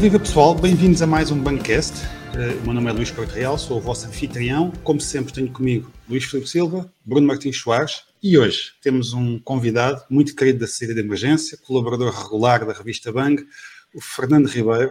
[0.00, 1.92] Viva pessoal, bem-vindos a mais um Bancast.
[2.32, 4.70] Uh, o meu nome é Luís Corte Real, sou o vosso anfitrião.
[4.84, 10.00] Como sempre, tenho comigo Luís Filipe Silva, Bruno Martins Soares e hoje temos um convidado
[10.08, 13.44] muito querido da saída de emergência, colaborador regular da revista Bang,
[13.92, 14.90] o Fernando Ribeiro,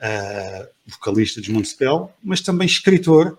[0.00, 3.38] uh, vocalista de Montespel, mas também escritor.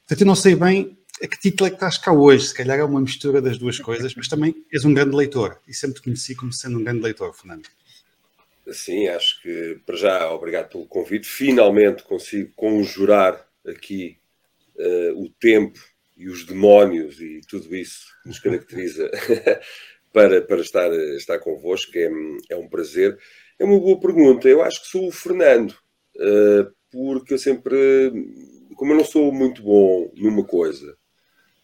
[0.00, 2.76] Portanto, eu não sei bem a que título é que estás cá hoje, se calhar
[2.76, 6.02] é uma mistura das duas coisas, mas também és um grande leitor e sempre te
[6.02, 7.68] conheci como sendo um grande leitor, Fernando.
[8.72, 11.28] Sim, acho que para já, obrigado pelo convite.
[11.28, 14.18] Finalmente consigo conjurar aqui
[14.76, 15.78] uh, o tempo
[16.16, 19.10] e os demónios e tudo isso que nos caracteriza
[20.12, 21.92] para, para estar, estar convosco.
[21.96, 22.10] É,
[22.50, 23.18] é um prazer.
[23.58, 24.48] É uma boa pergunta.
[24.48, 25.72] Eu acho que sou o Fernando,
[26.16, 28.12] uh, porque eu sempre,
[28.76, 30.96] como eu não sou muito bom numa coisa,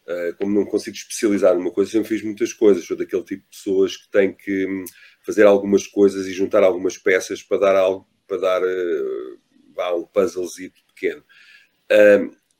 [0.09, 2.85] uh, como não consigo especializar numa coisa, sempre fiz muitas coisas.
[2.85, 4.85] Sou daquele tipo de pessoas que têm que
[5.27, 10.73] fazer algumas coisas e juntar algumas peças para dar algo, para dar uh, um puzzlezinho
[10.95, 11.25] pequeno.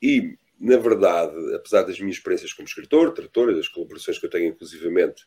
[0.03, 4.49] E, na verdade, apesar das minhas experiências como escritor, trator, das colaborações que eu tenho,
[4.49, 5.25] inclusivamente,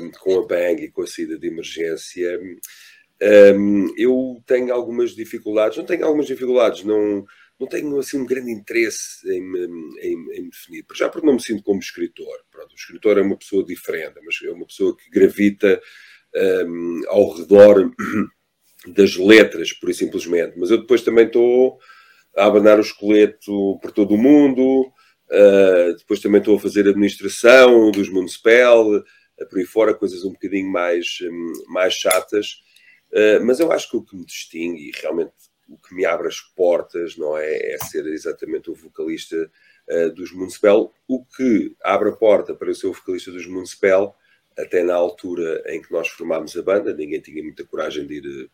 [0.00, 2.40] um, com a Bang e com a saída de emergência,
[3.22, 7.24] um, eu tenho algumas dificuldades, não tenho algumas dificuldades, não,
[7.58, 9.42] não tenho assim um grande interesse em,
[10.00, 10.84] em, em definir.
[10.94, 12.38] Já porque não me sinto como escritor.
[12.50, 15.80] Pronto, o escritor é uma pessoa diferente, mas é uma pessoa que gravita
[16.36, 17.90] um, ao redor
[18.88, 20.58] das letras, por e simplesmente.
[20.58, 21.78] Mas eu depois também estou
[22.36, 24.82] a abanar o esqueleto por todo o mundo,
[25.30, 29.04] uh, depois também estou a fazer administração dos Municipal, uh,
[29.48, 32.62] por aí fora, coisas um bocadinho mais, um, mais chatas.
[33.12, 35.32] Uh, mas eu acho que o que me distingue e realmente
[35.68, 39.50] o que me abre as portas não é, é ser exatamente o vocalista
[39.88, 40.92] uh, dos Municipal.
[41.06, 44.16] O que abre a porta para eu ser o vocalista dos Municipal
[44.58, 48.24] até na altura em que nós formámos a banda, ninguém tinha muita coragem de ir
[48.26, 48.48] eh,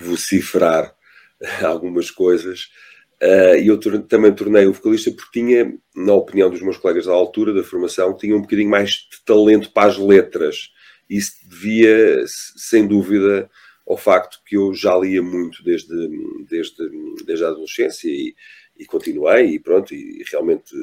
[0.00, 0.94] vociferar
[1.62, 2.68] algumas coisas.
[3.22, 3.78] Uh, e eu
[4.08, 8.16] também tornei o vocalista porque tinha, na opinião dos meus colegas da altura da formação,
[8.16, 10.70] tinha um bocadinho mais de talento para as letras.
[11.08, 13.50] Isso devia, sem dúvida,
[13.86, 15.94] ao facto que eu já lia muito desde,
[16.48, 16.76] desde,
[17.26, 18.34] desde a adolescência e,
[18.78, 20.74] e continuei, e pronto, e realmente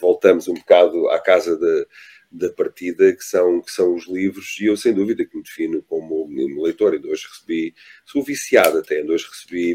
[0.00, 1.86] voltamos um bocado à casa de,
[2.30, 5.82] da partida, que são, que são os livros, e eu sem dúvida que me defino
[5.82, 6.28] como
[6.62, 7.74] leitor, e hoje recebi,
[8.06, 9.74] sou viciado até, hoje recebi,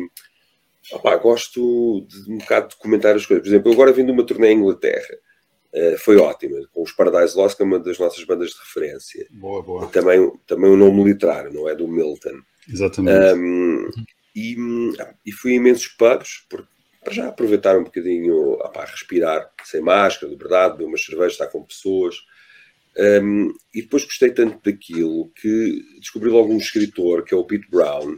[0.92, 3.44] opá, gosto de um bocado de comentar as coisas.
[3.44, 5.18] Por exemplo, eu agora vim de uma turnê em Inglaterra,
[5.74, 9.28] uh, foi ótima, com os Paradise Lost, que é uma das nossas bandas de referência.
[9.32, 9.88] Boa, boa.
[9.88, 12.42] Também, também um nome literário, não é do Milton.
[12.72, 13.38] Exatamente.
[13.38, 13.90] Um,
[14.34, 14.56] e,
[15.26, 16.68] e fui a imensos pubs, porque
[17.04, 21.48] para já aproveitar um bocadinho, opá, respirar sem máscara, de verdade, beber umas cervejas, estar
[21.48, 22.16] com pessoas.
[22.98, 27.70] Um, e depois gostei tanto daquilo que descobri logo um escritor, que é o Pete
[27.70, 28.18] Brown,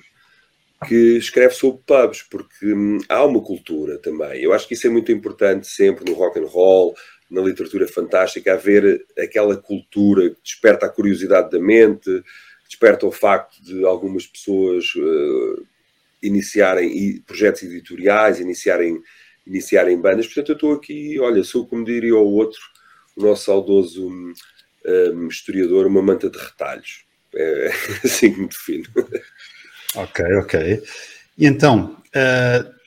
[0.87, 4.41] que escreve sobre pubs, porque hum, há uma cultura também.
[4.41, 6.95] Eu acho que isso é muito importante sempre no rock and roll,
[7.29, 12.23] na literatura fantástica, haver aquela cultura que desperta a curiosidade da mente,
[12.67, 15.65] desperta o facto de algumas pessoas uh,
[16.21, 19.01] iniciarem projetos editoriais, iniciarem,
[19.45, 20.27] iniciarem bandas.
[20.27, 22.59] Portanto, eu estou aqui, olha, sou como diria o outro,
[23.15, 24.33] o nosso saudoso hum,
[24.85, 27.05] um, historiador, uma manta de retalhos.
[27.35, 27.71] É
[28.03, 28.85] assim que me defino.
[29.95, 30.83] Ok, ok.
[31.37, 32.77] E então, uh,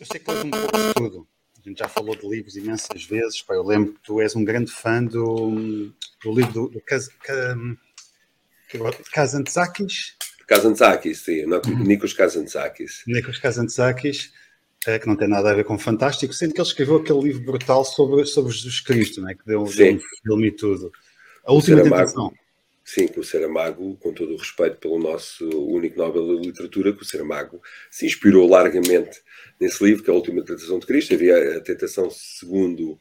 [0.00, 1.28] eu sei que lês um pouco de tudo.
[1.58, 3.42] A gente já falou de livros imensas vezes.
[3.42, 7.08] Pá, eu lembro que tu és um grande fã do, do livro do, do Kaz,
[9.12, 10.16] Kazantzakis.
[10.46, 11.44] Kazantzakis, sim.
[11.84, 13.02] Nikos Kazantzakis.
[13.06, 14.32] Nikos Kazantzakis
[14.86, 17.44] é, que não tem nada a ver com fantástico, sendo que ele escreveu aquele livro
[17.44, 19.34] brutal sobre, sobre Jesus Cristo, né?
[19.34, 20.92] que deu, deu um filme e tudo.
[21.46, 22.32] A última tentação.
[22.84, 27.02] Sim, com o Saramago, com todo o respeito pelo nosso único Nobel de Literatura, que
[27.02, 29.20] o Saramago se inspirou largamente
[29.60, 31.12] nesse livro, que é a Última Tentação de Cristo.
[31.12, 32.92] Havia a tentação segundo,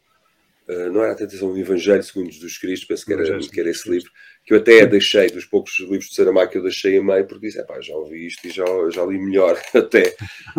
[0.68, 3.70] uh, não era a tentação do Evangelho segundo Jesus Cristo, penso que era, que era
[3.70, 4.10] esse livro,
[4.44, 7.46] que eu até deixei, dos poucos livros de Saramago que eu deixei a meio, porque
[7.46, 10.16] disse, pá, já ouvi isto e já, já li melhor até,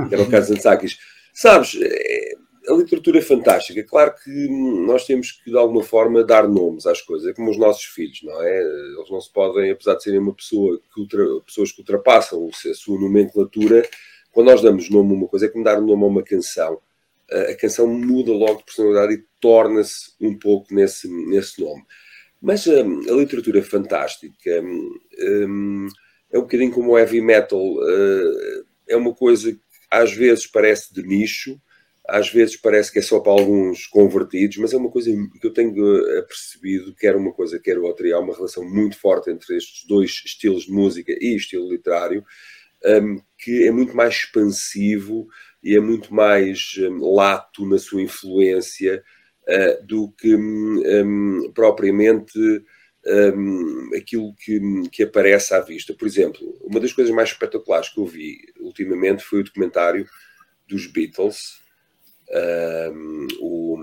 [0.09, 0.99] que era o caso de Ansakis.
[1.35, 2.35] Sabes, é,
[2.69, 3.83] a literatura é fantástica.
[3.85, 4.49] Claro que
[4.87, 7.29] nós temos que, de alguma forma, dar nomes às coisas.
[7.29, 8.59] É como os nossos filhos, não é?
[8.59, 12.75] Eles não se podem, apesar de serem uma pessoa que ultra, pessoas que ultrapassam a
[12.75, 13.89] sua nomenclatura,
[14.33, 16.81] quando nós damos nome a uma coisa, é como dar nome a uma canção.
[17.51, 21.83] A canção muda logo de personalidade e torna-se um pouco nesse, nesse nome.
[22.41, 25.89] Mas um, a literatura fantástica um,
[26.31, 27.61] é um bocadinho como o heavy metal.
[27.61, 29.61] Uh, é uma coisa que
[29.91, 31.61] às vezes parece de nicho,
[32.09, 35.11] às vezes parece que é só para alguns convertidos, mas é uma coisa
[35.41, 35.75] que eu tenho
[36.27, 40.23] percebido, quer uma coisa, quer outra, e há uma relação muito forte entre estes dois
[40.25, 42.25] estilos de música e estilo literário,
[42.85, 45.27] um, que é muito mais expansivo
[45.63, 49.03] e é muito mais um, lato na sua influência
[49.49, 52.39] uh, do que um, propriamente
[53.07, 54.61] um, aquilo que,
[54.93, 55.95] que aparece à vista.
[55.95, 60.07] Por exemplo, uma das coisas mais espetaculares que eu vi ultimamente foi o documentário
[60.69, 61.66] dos Beatles.
[63.41, 63.79] O,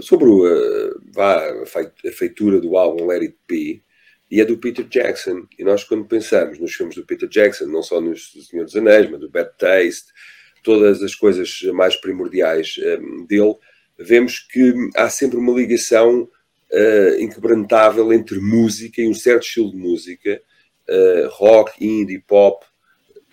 [0.00, 3.82] sobre o, vá, a feitura do álbum Let It Be
[4.30, 5.46] e é do Peter Jackson.
[5.58, 9.08] E nós, quando pensamos nos filmes do Peter Jackson, não só nos Senhor dos Anéis,
[9.10, 10.06] mas do Bad Taste,
[10.62, 13.54] todas as coisas mais primordiais um, dele,
[13.98, 19.76] vemos que há sempre uma ligação uh, inquebrantável entre música e um certo estilo de
[19.76, 20.42] música,
[20.88, 22.66] uh, rock, indie, pop,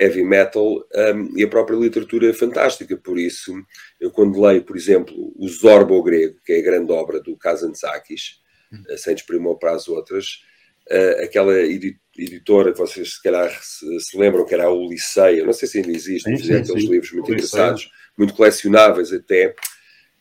[0.01, 2.97] heavy metal um, e a própria literatura fantástica.
[2.97, 3.53] Por isso,
[3.99, 8.39] eu quando leio, por exemplo, o Zorbo grego, que é a grande obra do Kazantzakis,
[8.73, 10.41] uh, sem desprimor para as outras,
[10.89, 15.53] uh, aquela editora que vocês se calhar se, se, lembram que era a Ulisseia, não
[15.53, 19.55] sei se ainda existe, é aqueles livros muito engraçados, muito colecionáveis até.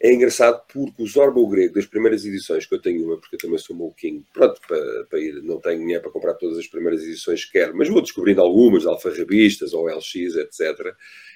[0.03, 3.37] É engraçado porque o Zorba o Grego, das primeiras edições, que eu tenho uma, porque
[3.37, 6.67] eu também sou molquinho, pronto, para, para, ir, não tenho dinheiro para comprar todas as
[6.67, 10.95] primeiras edições que quero, mas vou descobrindo algumas, alfarrabistas ou LX, etc.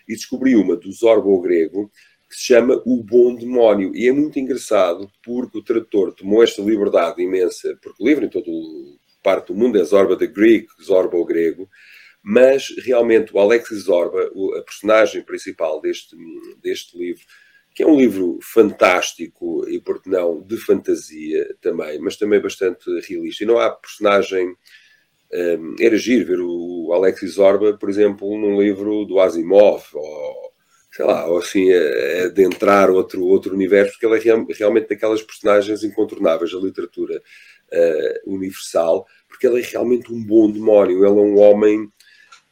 [0.09, 1.91] E descobri uma do Zorba o Grego,
[2.29, 3.95] que se chama O Bom Demónio.
[3.95, 8.31] E é muito engraçado porque o tradutor tomou esta liberdade imensa, porque o livro em
[8.31, 11.69] todo o parte do mundo é Zorba the Greek, Zorba o grego,
[12.23, 16.15] mas realmente o Alexis Zorba, a personagem principal deste,
[16.63, 17.25] deste livro,
[17.75, 23.43] que é um livro fantástico e, por não, de fantasia também, mas também bastante realista.
[23.43, 24.55] E não há personagem.
[25.33, 30.53] Um, era giro ver o Alexis Zorba, por exemplo, num livro do Asimov, ou
[30.93, 31.73] sei lá, ou assim,
[32.25, 37.21] adentrar outro, outro universo, porque ele é real, realmente daquelas personagens incontornáveis da literatura
[37.73, 40.99] uh, universal, porque ele é realmente um bom demónio.
[40.99, 41.91] Ele é um homem,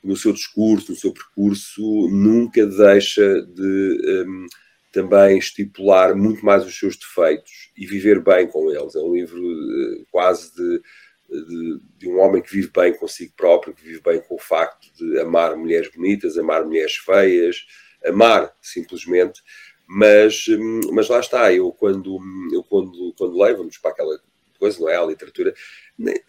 [0.03, 4.47] no seu discurso, no seu percurso, nunca deixa de um,
[4.93, 8.95] também estipular muito mais os seus defeitos e viver bem com eles.
[8.95, 10.83] É um livro uh, quase de,
[11.29, 14.87] de, de, um homem que vive bem consigo próprio, que vive bem com o facto
[14.95, 17.67] de amar mulheres bonitas, amar mulheres feias,
[18.05, 19.43] amar simplesmente.
[19.87, 22.19] Mas, hum, mas lá está, eu quando,
[22.53, 24.21] eu quando, quando leio, vamos para aquela
[24.63, 24.97] coisa, não é?
[24.97, 25.53] A literatura.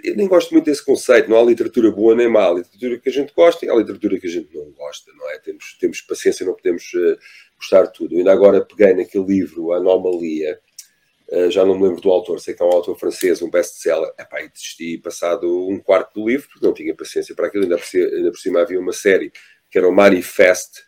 [0.03, 3.09] Eu nem gosto muito desse conceito, não há literatura boa nem má, há literatura que
[3.09, 5.37] a gente gosta e há literatura que a gente não gosta, não é?
[5.37, 7.17] Temos, temos paciência, não podemos uh,
[7.55, 8.15] gostar de tudo.
[8.15, 10.59] Eu ainda agora peguei naquele livro, Anomalia,
[11.29, 14.11] uh, já não me lembro do autor, sei que é um autor francês, um best-seller,
[14.17, 17.85] e desisti passado um quarto do livro, porque não tinha paciência para aquilo, ainda por,
[17.85, 19.31] cima, ainda por cima havia uma série
[19.69, 20.83] que era o Manifest,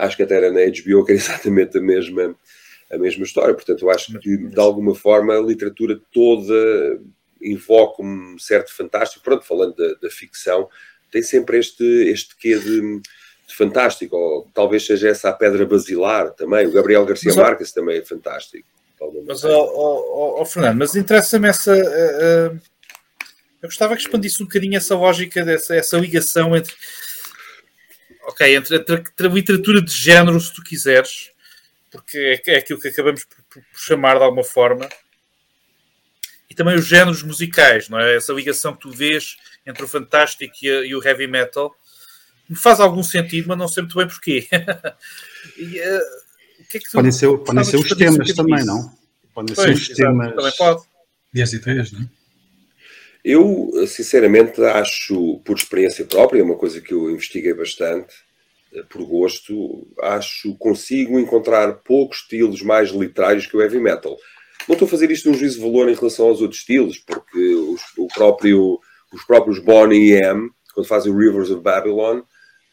[0.00, 2.36] acho que até era na HBO, que era exatamente a mesma
[2.90, 3.54] a mesma história.
[3.54, 7.00] Portanto, eu acho que, de alguma forma, a literatura toda
[7.40, 9.24] invoca um certo fantástico.
[9.24, 10.68] Pronto, falando da, da ficção,
[11.10, 13.00] tem sempre este, este quê de,
[13.54, 16.66] fantástico, ou talvez seja essa a pedra basilar também.
[16.66, 18.66] O Gabriel Garcia mas, Marques também é fantástico.
[19.26, 21.74] Mas, oh, oh, oh, Fernando, mas interessa-me essa.
[21.74, 22.60] Uh, uh,
[23.62, 26.74] eu gostava que expandisse um bocadinho essa lógica, dessa, essa ligação entre.
[28.26, 31.30] Ok, entre a literatura de género, se tu quiseres,
[31.94, 34.88] porque é, é aquilo que acabamos por, por, chamar de alguma forma.
[36.50, 38.16] E também os géneros musicais, não é?
[38.16, 41.72] Essa ligação que tu vês entre o fantástico e, e o heavy metal
[42.48, 44.48] me faz algum sentido, mas não sei muito bem porquê.
[45.56, 46.24] e, uh,
[46.68, 48.92] que é que podem ser, podem ser os temas também, não?
[49.32, 50.34] Podem pois, ser os exato, temas.
[50.34, 50.82] Também pode.
[51.32, 52.08] E as ideias, não é?
[53.24, 58.12] Eu, sinceramente, acho, por experiência própria, é uma coisa que eu investiguei bastante,
[58.82, 64.16] por gosto, acho consigo encontrar poucos estilos mais literários que o heavy metal.
[64.66, 67.38] Não estou a fazer isto num juízo de valor em relação aos outros estilos, porque
[67.38, 68.80] os, o próprio,
[69.12, 72.22] os próprios Bonnie M, quando fazem o Rivers of Babylon,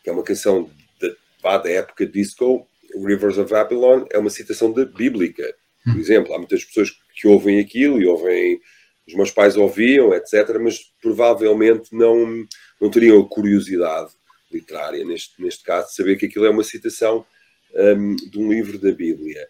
[0.04, 4.86] que é uma canção de, da época disco, Rivers of Babylon é uma citação da
[4.86, 5.44] bíblica.
[5.84, 8.60] Por exemplo, há muitas pessoas que ouvem aquilo e ouvem,
[9.08, 12.46] os meus pais ouviam, etc., mas provavelmente não,
[12.80, 14.12] não teriam a curiosidade
[14.54, 17.26] literária, neste, neste caso, saber que aquilo é uma citação
[17.74, 19.48] um, de um livro da Bíblia.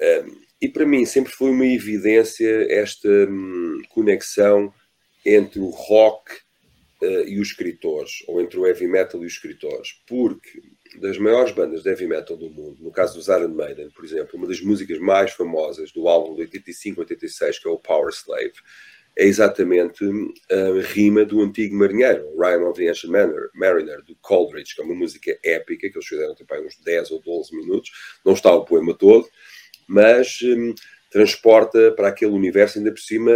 [0.00, 4.72] Um, e para mim sempre foi uma evidência esta um, conexão
[5.24, 6.32] entre o rock
[7.02, 10.62] uh, e os escritores, ou entre o heavy metal e os escritores, porque
[10.96, 14.36] das maiores bandas de heavy metal do mundo, no caso do Iron Maiden, por exemplo,
[14.38, 18.54] uma das músicas mais famosas do álbum de 85-86, que é o Power Slave,
[19.18, 20.04] é exatamente
[20.48, 23.12] a rima do antigo marinheiro, Rhyme of the Ancient
[23.52, 27.20] Mariner, do Coleridge, que é uma música épica, que eles fizeram tipo, uns 10 ou
[27.20, 27.90] 12 minutos,
[28.24, 29.28] não está o poema todo,
[29.88, 30.72] mas um,
[31.10, 33.32] transporta para aquele universo, ainda por cima,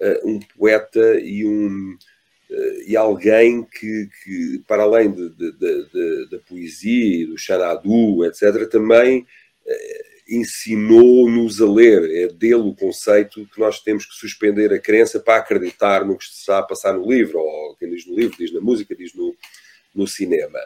[0.00, 1.96] uh, um poeta e um,
[2.50, 11.60] uh, e alguém que, que, para além da poesia do Xanadu, etc., também uh, ensinou-nos
[11.60, 12.08] a ler.
[12.24, 16.24] É dele o conceito que nós temos que suspender a crença para acreditar no que
[16.24, 19.34] está a passar no livro, ou quem diz no livro, diz na música, diz no,
[19.94, 20.58] no cinema.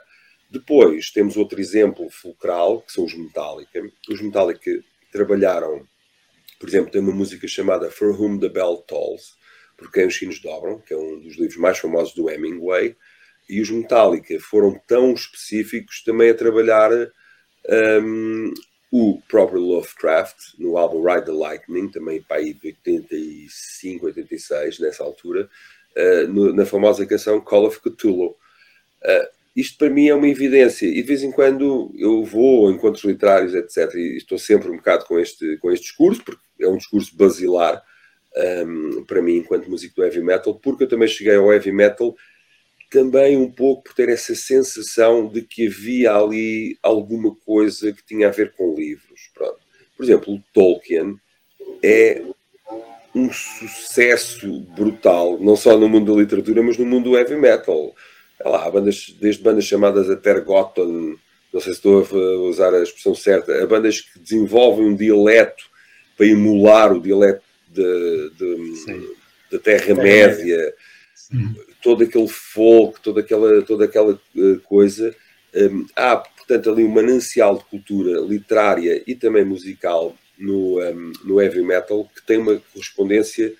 [0.51, 3.83] Depois temos outro exemplo fulcral, que são os Metallica.
[4.09, 4.71] Os Metallica
[5.11, 5.87] trabalharam,
[6.61, 9.33] por exemplo, tem uma música chamada For Whom the Bell Tolls,
[9.77, 12.97] por quem os sinos dobram, que é um dos livros mais famosos do Hemingway,
[13.49, 16.91] e os Metallica foram tão específicos também a trabalhar
[17.69, 18.53] um,
[18.97, 25.03] o próprio Lovecraft, no álbum Ride the Lightning, também para aí de 85, 86, nessa
[25.03, 25.51] altura,
[25.97, 28.37] uh, no, na famosa canção Call of Cthulhu.
[29.03, 32.71] Uh, isto para mim é uma evidência e de vez em quando eu vou a
[32.71, 33.93] encontros literários, etc.
[33.97, 37.83] E estou sempre um bocado com este, com este discurso, porque é um discurso basilar
[38.65, 42.15] um, para mim enquanto músico do heavy metal, porque eu também cheguei ao heavy metal
[42.95, 48.29] também um pouco por ter essa sensação de que havia ali alguma coisa que tinha
[48.29, 49.31] a ver com livros.
[49.35, 49.59] Pronto.
[49.97, 51.17] Por exemplo, o Tolkien
[51.83, 52.23] é
[53.13, 57.93] um sucesso brutal, não só no mundo da literatura, mas no mundo do heavy metal
[58.45, 61.17] lá, bandas, desde bandas chamadas Atergoton,
[61.53, 65.65] não sei se estou a usar a expressão certa, a bandas que desenvolvem um dialeto
[66.17, 67.43] para emular o dialeto
[69.51, 70.73] da Terra-média,
[71.83, 75.15] todo aquele folk, toda aquela, toda aquela eh, coisa.
[75.55, 81.41] Um, há, portanto, ali um manancial de cultura literária e também musical no, um, no
[81.41, 83.53] heavy metal que tem uma correspondência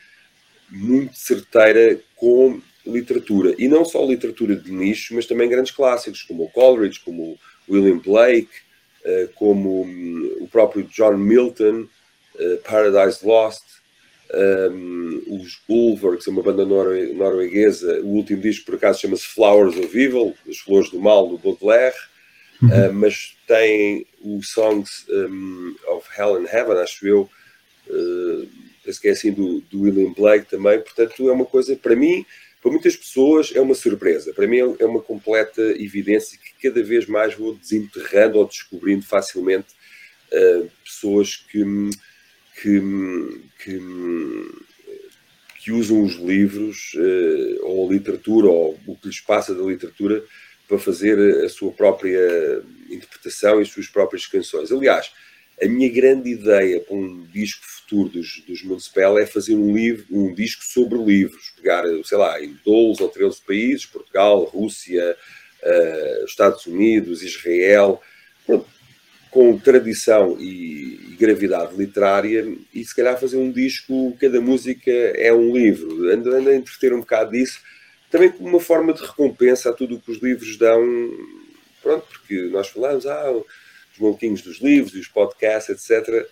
[0.71, 3.55] muito certeira com literatura.
[3.59, 7.39] E não só literatura de nicho, mas também grandes clássicos, como o Coleridge, como
[7.69, 8.51] o William Blake,
[9.05, 11.87] eh, como hum, o próprio John Milton,
[12.39, 13.63] eh, Paradise Lost,
[14.35, 19.27] um, os Ulver, que são uma banda norue norueguesa, o último disco por acaso chama-se
[19.27, 21.95] Flowers of Evil, as Flores do Mal, do Baudelaire,
[22.63, 22.69] uhum.
[22.69, 27.29] uh, mas tem o Songs um, of Hell and Heaven, acho eu,
[27.89, 28.49] uh,
[28.85, 32.25] penso que é assim do, do William Blake também, portanto é uma coisa, para mim,
[32.65, 34.33] para muitas pessoas é uma surpresa.
[34.33, 39.67] Para mim é uma completa evidência que cada vez mais vou desenterrando ou descobrindo facilmente
[40.33, 41.63] uh, pessoas que,
[42.61, 42.81] que,
[43.63, 43.81] que,
[45.61, 50.25] que, usam os livros uh, ou a literatura ou o que lhes passa da literatura
[50.69, 54.73] para fazer a sua própria interpretação e as suas próprias canções.
[54.73, 55.11] Aliás,
[55.63, 60.05] a minha grande ideia para um disco futuro dos, dos Municipal é fazer um, livro,
[60.11, 65.17] um disco sobre livros, pegar, sei lá, em 12 ou 13 países, Portugal, Rússia,
[65.63, 68.01] uh, Estados Unidos, Israel,
[69.35, 75.53] com tradição e, gravidade literária, e se calhar fazer um disco, cada música é um
[75.53, 76.09] livro.
[76.09, 77.61] Ando, ando a entreter um bocado disso,
[78.11, 80.81] também como uma forma de recompensa a tudo o que os livros dão,
[81.83, 86.29] pronto, porque nós falamos, ah, os maluquinhos dos livros e os podcasts, etc.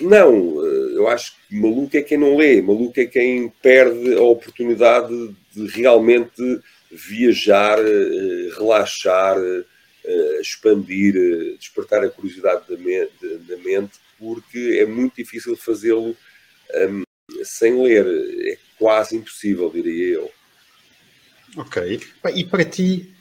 [0.00, 4.22] Não, eh, eu acho que maluco é quem não lê, maluco é quem perde a
[4.22, 6.60] oportunidade de realmente
[6.90, 9.36] viajar, eh, relaxar,
[10.06, 11.14] eh, expandir,
[11.58, 16.16] despertar a curiosidade da mente, porque é muito difícil fazê-lo
[16.74, 17.02] um,
[17.42, 18.06] sem ler.
[18.52, 20.30] É quase impossível, diria eu.
[21.56, 22.00] Ok.
[22.34, 23.12] E para ti,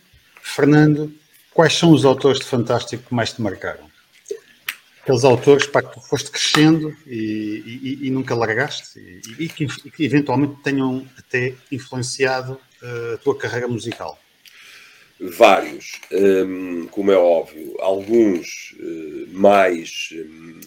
[0.41, 1.11] Fernando,
[1.51, 3.89] quais são os autores de Fantástico que mais te marcaram?
[5.01, 8.99] Aqueles autores para que tu foste crescendo e, e, e nunca largaste
[9.39, 14.19] e, que, que, eventualmente tenham até influenciado uh, a tua carreira musical.
[15.19, 20.09] Vários, um, como é óbvio, alguns uh, mais.
[20.13, 20.59] Um,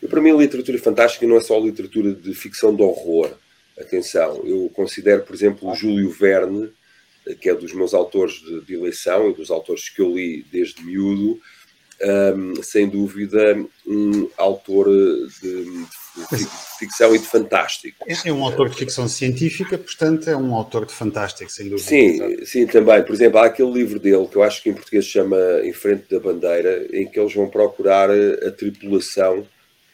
[0.00, 3.32] eu, para mim, a literatura fantástica não é só literatura de ficção de horror.
[3.78, 6.72] Atenção, eu considero, por exemplo, o Júlio Verne
[7.34, 10.82] que é dos meus autores de, de eleição e dos autores que eu li desde
[10.84, 11.40] miúdo,
[12.36, 16.46] um, sem dúvida um autor de, de,
[16.86, 18.04] ficção e de fantástico.
[18.08, 21.88] É, é um autor de ficção científica, portanto é um autor de fantástico, sem dúvida.
[21.88, 23.02] Sim, sim, também.
[23.02, 25.72] Por exemplo, há aquele livro dele que eu acho que em português se chama Em
[25.72, 29.46] Frente da Bandeira, em que eles vão procurar a tripulação.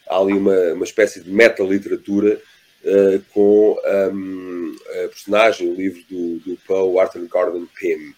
[0.07, 2.39] Há ali uma, uma espécie de meta-literatura
[2.83, 3.77] uh, com
[4.13, 8.13] um, a personagem, o livro do, do Poe, Arthur Gordon Pym.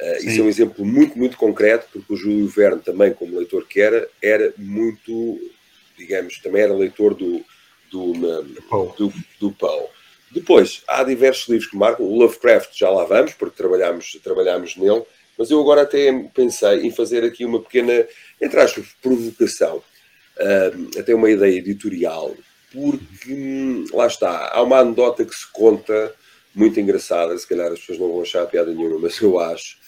[0.00, 3.66] Uh, isso é um exemplo muito, muito concreto, porque o Júlio Verne, também como leitor
[3.66, 5.38] que era, era muito,
[5.96, 7.44] digamos, também era leitor do,
[7.90, 8.12] do,
[8.96, 9.86] do, do Poe.
[10.30, 12.06] Depois, há diversos livros que marcam.
[12.06, 15.02] O Lovecraft já lá vamos, porque trabalhamos, trabalhamos nele,
[15.36, 18.06] mas eu agora até pensei em fazer aqui uma pequena,
[18.40, 22.36] entre aspas, provocação, uh, até uma ideia editorial,
[22.72, 26.14] porque lá está, há uma anedota que se conta
[26.54, 29.78] muito engraçada, se calhar as pessoas não vão achar piada nenhuma, mas eu acho,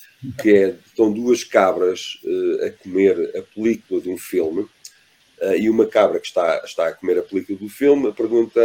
[0.41, 4.67] que é, estão duas cabras uh, a comer a película de um filme,
[5.43, 8.61] uh, e uma cabra que está, está a comer a película do filme, pergunta,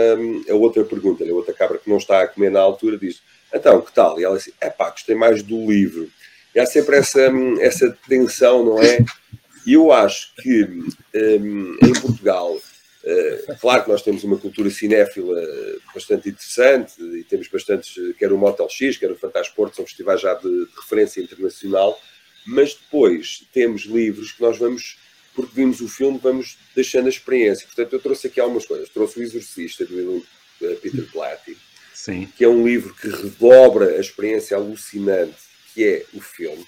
[0.50, 3.22] a outra pergunta, a outra cabra que não está a comer na altura diz,
[3.54, 4.20] então, que tal?
[4.20, 6.10] E ela diz, é pá, gostei mais do livro.
[6.54, 7.30] E há sempre essa,
[7.60, 9.00] essa tensão, não é?
[9.66, 12.58] E eu acho que um, em Portugal
[13.08, 15.42] Uh, claro que nós temos uma cultura cinéfila
[15.94, 20.34] bastante interessante e temos bastantes, quer o Motel X, quer o Fantasporto, são festivais já
[20.34, 21.98] de, de, referência internacional,
[22.46, 24.98] mas depois temos livros que nós vamos,
[25.38, 27.68] porque vimos o filme, vamos deixando a experiência.
[27.68, 28.90] Portanto, eu trouxe aqui algumas coisas.
[28.90, 31.56] Trouxe o Exorcista, do uh, Peter Blatty,
[31.94, 32.28] Sim.
[32.36, 35.36] que é um livro que redobra a experiência alucinante
[35.76, 36.66] que é o filme.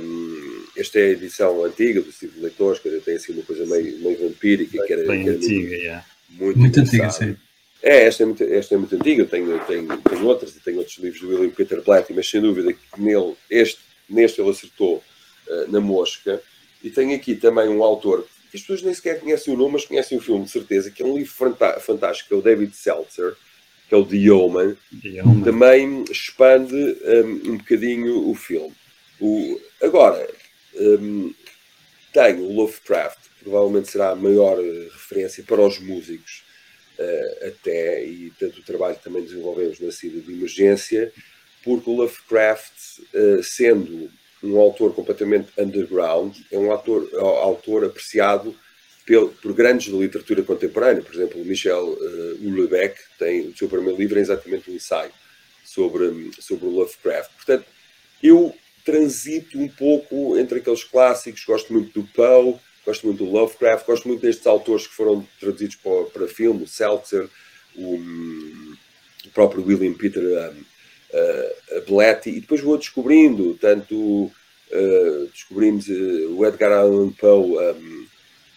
[0.00, 3.98] Um, esta é a edição antiga do Steve Leitores, que tem assim uma coisa meio,
[3.98, 4.82] meio vampírica.
[4.86, 6.06] Que era, Bem que era antiga, muito, yeah.
[6.30, 7.36] muito, Muito antiga, sim.
[7.82, 10.78] É, esta é muito, esta é muito antiga, eu tenho, tenho, tenho outras, e tenho
[10.78, 15.04] outros livros do William Peter Blatty, mas sem dúvida que nele, este, neste ele acertou
[15.46, 16.42] uh, na mosca.
[16.86, 19.84] E tenho aqui também um autor que as pessoas nem sequer conhecem o nome, mas
[19.84, 21.32] conhecem o filme, de certeza, que é um livro
[21.80, 23.34] fantástico, que é o David Seltzer,
[23.88, 25.28] que é o The Omen, Yeah.
[25.44, 28.72] também expande um, um bocadinho o filme.
[29.20, 30.28] O, agora,
[30.76, 31.34] um,
[32.12, 36.44] tenho o Lovecraft, que provavelmente será a maior eh, referência para os músicos
[36.98, 41.12] eh, até, e tanto o trabalho que também desenvolvemos na saída de emergência,
[41.64, 44.08] porque o Lovecraft, eh, sendo
[44.42, 48.54] um autor completamente underground, é um autor, autor apreciado
[49.06, 51.02] pel- por grandes da literatura contemporânea.
[51.02, 55.12] Por exemplo, Michel uh, Houellebecq tem o seu primeiro livro é exatamente um ensaio
[55.64, 57.30] sobre, sobre o Lovecraft.
[57.36, 57.64] Portanto,
[58.22, 63.84] eu transito um pouco entre aqueles clássicos, gosto muito do Poe, gosto muito do Lovecraft,
[63.86, 67.28] gosto muito destes autores que foram traduzidos para, para filme, o Seltzer,
[67.74, 67.96] o,
[69.24, 70.75] o próprio William Peter um,
[71.12, 78.06] uh, e depois vou descobrindo, tanto uh, descobrimos uh, o Edgar Allan Poe um,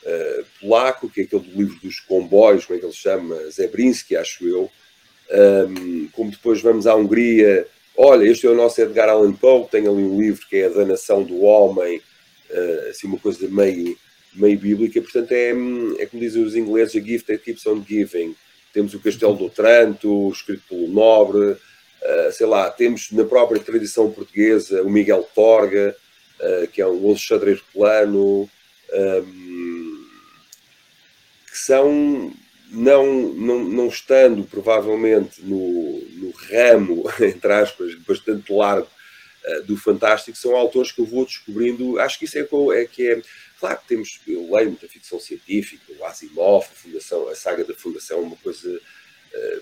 [0.04, 3.36] uh, polaco, que é aquele do livro dos comboios, como é que ele chama?
[3.50, 4.70] Zebrinski, acho eu,
[5.68, 9.88] um, como depois vamos à Hungria, olha, este é o nosso Edgar Allan Poe, tem
[9.88, 12.02] ali um livro que é a Danação do Homem,
[12.90, 13.96] assim uma coisa meio,
[14.34, 18.36] meio bíblica, portanto é, é como dizem os ingleses, a gift that keeps on giving.
[18.74, 21.58] Temos o Castelo do Otranto, escrito pelo Nobre,
[22.32, 25.96] sei lá, temos na própria tradição portuguesa o Miguel Torga,
[26.40, 28.50] uh, que é um xadrez plano,
[28.94, 30.06] um,
[31.50, 32.34] que são
[32.72, 38.88] não, não, não estando provavelmente no, no ramo, entre aspas, bastante largo
[39.66, 42.00] do fantástico, são autores que eu vou descobrindo.
[42.00, 43.22] Acho que isso é, é que é.
[43.60, 47.74] Claro que temos, eu leio muita ficção científica, o Asimov, a, Fundação, a saga da
[47.74, 48.80] Fundação, uma coisa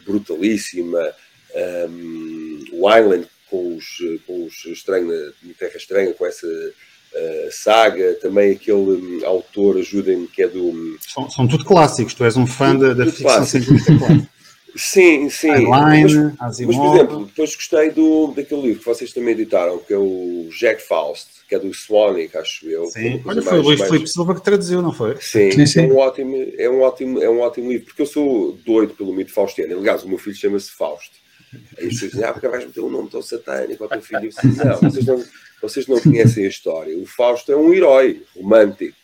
[0.04, 1.16] brutalíssima.
[1.58, 3.86] Um, o Island com os,
[4.26, 5.10] com os estranho,
[5.58, 10.98] Terra Estranha, com essa uh, saga, também aquele um, autor, ajudem-me, que é do.
[11.02, 12.14] São, são tudo clássicos.
[12.14, 13.64] Tu és um fã da, da Tudo ficção clássico.
[13.66, 14.30] científica clássica.
[14.76, 15.50] Sim, sim.
[15.50, 16.04] Heinlein,
[16.40, 19.98] Mas, mas, por exemplo, depois gostei do, daquele livro que vocês também editaram, que é
[19.98, 22.84] o Jack Faust, que é do Swanwick, acho eu.
[22.92, 23.22] que é Sim.
[23.26, 25.16] Olha, foi o Luís mais- Filipe Silva que traduziu, não foi?
[25.20, 25.80] Sim, Sim, sim.
[25.80, 29.14] É, um ótimo, é, um ótimo, é um ótimo livro, porque eu sou doido pelo
[29.14, 29.80] mito faustiano.
[29.80, 31.16] Aliás, o meu filho chama-se Fausto.
[31.54, 34.30] As pessoas dizem, ah, porque vais meter um nome tão satânico ao teu filho.
[34.30, 35.26] Disse, não, vocês não,
[35.62, 36.98] vocês não conhecem a história.
[36.98, 38.96] O Fausto é um herói romântico.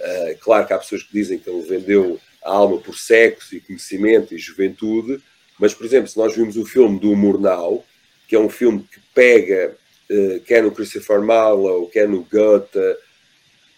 [0.00, 3.60] Ah, claro que há pessoas que dizem que ele vendeu a alma por sexo e
[3.60, 5.22] conhecimento e juventude,
[5.58, 7.84] mas, por exemplo, se nós vimos o filme do Murnau,
[8.26, 9.76] que é um filme que pega,
[10.10, 12.96] eh, quer no Christopher Marlowe, quer no Goethe,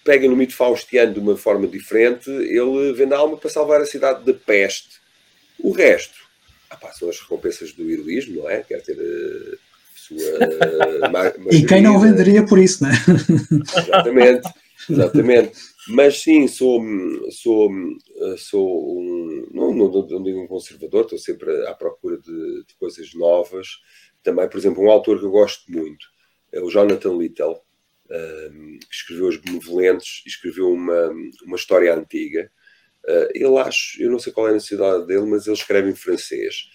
[0.04, 3.86] pega no mito faustiano de uma forma diferente, ele vende a alma para salvar a
[3.86, 5.00] cidade da peste.
[5.58, 6.23] O resto,
[6.70, 8.62] ah pá, são as recompensas do heroísmo, não é?
[8.62, 11.08] Quer ter a sua...
[11.10, 12.90] ma- E quem não venderia por isso, né?
[13.76, 14.48] Exatamente,
[14.88, 15.52] exatamente.
[15.88, 16.82] Mas sim, sou,
[17.30, 17.70] sou,
[18.38, 23.12] sou um, não, não, não digo um conservador, estou sempre à procura de, de coisas
[23.14, 23.68] novas.
[24.22, 26.06] Também, por exemplo, um autor que eu gosto muito
[26.50, 27.60] é o Jonathan Littell,
[28.10, 31.10] um, que escreveu Os Benevolentes escreveu uma,
[31.44, 32.50] uma história antiga.
[33.06, 35.94] Uh, ele acho, eu não sei qual é a necessidade dele, mas ele escreve em
[35.94, 36.68] francês.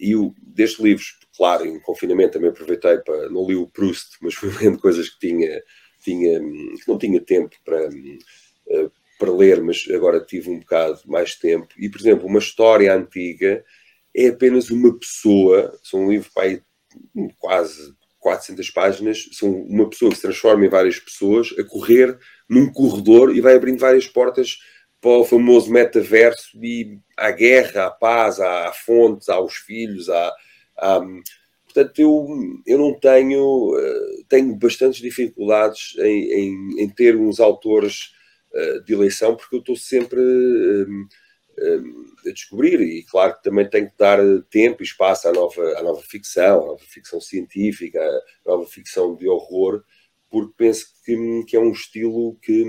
[0.00, 1.04] E o, deste livro,
[1.36, 3.28] claro, em confinamento também aproveitei para.
[3.28, 5.62] Não li o Proust, mas fui lendo coisas que tinha,
[6.02, 7.88] tinha, que não tinha tempo para,
[8.70, 11.68] eh, para ler, mas agora tive um bocado mais tempo.
[11.76, 13.64] E, por exemplo, uma história antiga
[14.14, 16.30] é apenas uma pessoa, são um livro
[17.14, 22.18] hum, quase 400 páginas, são uma pessoa que se transforma em várias pessoas a correr
[22.48, 24.58] num corredor e vai abrindo várias portas
[25.00, 30.34] para o famoso metaverso e à guerra, à paz, à, à fontes, aos filhos, à,
[30.82, 31.22] Um,
[31.64, 32.26] portanto, eu,
[32.66, 38.12] eu não tenho, uh, tenho bastantes dificuldades em, em, em ter uns autores
[38.52, 41.06] uh, de eleição, porque eu estou sempre um,
[42.26, 45.82] a descobrir, e claro que também tenho que dar tempo e espaço à nova, à
[45.82, 48.00] nova ficção, à nova ficção científica,
[48.46, 49.82] à nova ficção de horror,
[50.30, 52.64] porque penso que, que é um estilo que,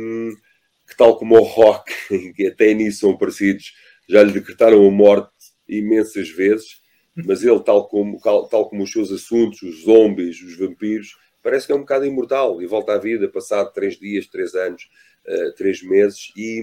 [0.89, 1.93] que, tal como o rock,
[2.35, 3.73] que até nisso são parecidos,
[4.09, 5.31] já lhe decretaram a morte
[5.67, 6.81] imensas vezes,
[7.15, 11.71] mas ele, tal como, tal como os seus assuntos, os zombies, os vampiros, parece que
[11.71, 14.89] é um bocado imortal e volta à vida passado três dias, três anos,
[15.27, 16.61] uh, três meses, e,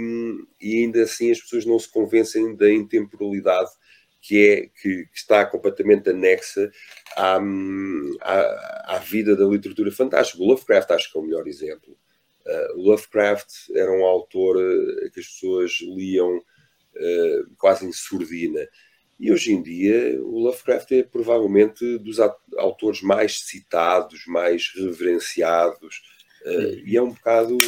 [0.61, 3.71] e, ainda assim as pessoas não se convencem da intemporalidade
[4.21, 6.71] que é que, que está completamente anexa
[7.17, 7.39] à,
[8.23, 10.43] à, à, vida da literatura fantástica.
[10.43, 11.97] O Lovecraft acho que é o melhor exemplo.
[12.47, 18.67] Uh, Lovecraft era um autor uh, que as pessoas liam uh, quase em surdina.
[19.19, 22.19] E hoje em dia o Lovecraft é provavelmente dos
[22.57, 26.03] autores mais citados, mais reverenciados,
[26.85, 27.59] e é um bocado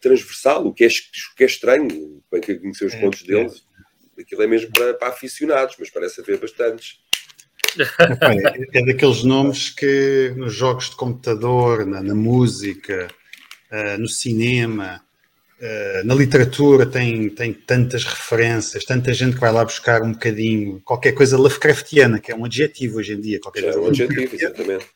[0.00, 3.26] transversal, o que é, o que é estranho, para quem conheceu os é, contos é.
[3.26, 3.64] deles,
[4.18, 7.00] aquilo é mesmo para, para aficionados, mas parece haver bastantes.
[7.78, 13.19] É, é daqueles nomes que nos jogos de computador, na, na música, uh,
[13.98, 15.00] no cinema,
[15.60, 20.80] uh, na literatura tem, tem tantas referências, tanta gente que vai lá buscar um bocadinho,
[20.84, 23.40] qualquer coisa Lovecraftiana, que é um adjetivo hoje em dia.
[23.40, 24.86] Qualquer é um adjetivo, exatamente.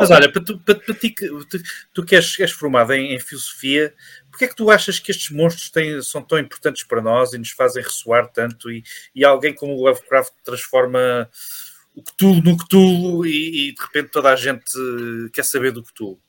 [0.00, 1.62] Mas olha, para tu, para, para ti, tu,
[1.94, 3.94] tu que és, és formado em, em, filosofia,
[4.28, 7.38] porque é que tu achas que estes monstros têm, são tão importantes para nós e
[7.38, 8.70] nos fazem ressoar tanto?
[8.70, 8.82] E,
[9.14, 11.30] e alguém como o Lovecraft transforma
[11.94, 14.64] o Cthulhu no Cthulhu e, e de repente toda a gente
[15.32, 16.20] quer saber do Cthulhu?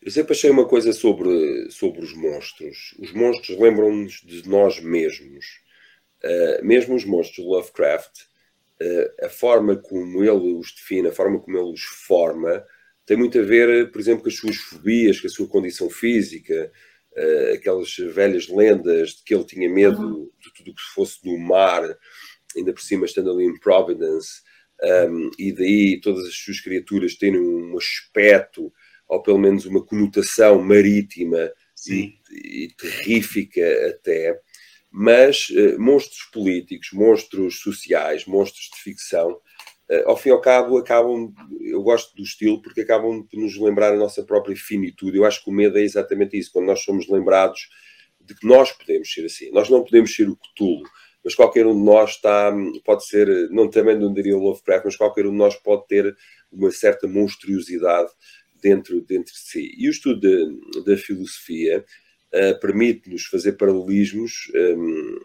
[0.00, 2.94] Eu sempre achei uma coisa sobre, sobre os monstros.
[2.98, 5.44] Os monstros lembram-nos de nós mesmos.
[6.24, 8.22] Uh, mesmo os monstros de Lovecraft
[8.80, 12.64] uh, a forma como ele os define, a forma como ele os forma,
[13.06, 16.70] tem muito a ver, por exemplo, com as suas fobias, com a sua condição física,
[17.16, 20.30] uh, aquelas velhas lendas de que ele tinha medo uhum.
[20.38, 21.82] de tudo o que fosse do mar,
[22.56, 24.42] ainda por cima estando ali em Providence,
[25.10, 28.72] um, e daí todas as suas criaturas terem um aspecto,
[29.08, 31.50] ou pelo menos uma conotação marítima
[31.88, 34.38] e, e terrífica até
[34.90, 40.78] mas uh, monstros políticos, monstros sociais, monstros de ficção, uh, ao fim e ao cabo,
[40.78, 41.32] acabam.
[41.60, 45.18] Eu gosto do estilo porque acabam por nos lembrar a nossa própria finitude.
[45.18, 47.68] Eu acho que o medo é exatamente isso, quando nós somos lembrados
[48.20, 49.50] de que nós podemos ser assim.
[49.50, 50.82] Nós não podemos ser o Cthulhu,
[51.24, 52.52] mas qualquer um de nós está,
[52.84, 56.16] pode ser, não também não diria Lovecraft, mas qualquer um de nós pode ter
[56.50, 58.10] uma certa monstruosidade
[58.60, 59.74] dentro, dentro de si.
[59.76, 61.84] E o estudo da filosofia
[62.34, 65.18] uh, permite-nos fazer paralelismos um,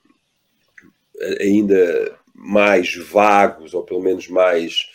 [1.40, 4.90] ainda mais vagos, ou pelo menos mais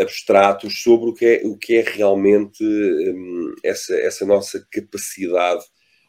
[0.00, 5.64] abstratos, sobre o que é, o que é realmente um, essa, essa nossa capacidade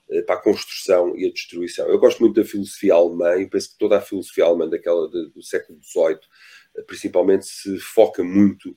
[0.10, 1.88] uh, para a construção e a destruição.
[1.88, 5.42] Eu gosto muito da filosofia alemã e penso que toda a filosofia alemã daquela do
[5.42, 6.20] século XVIII,
[6.78, 8.76] uh, principalmente, se foca muito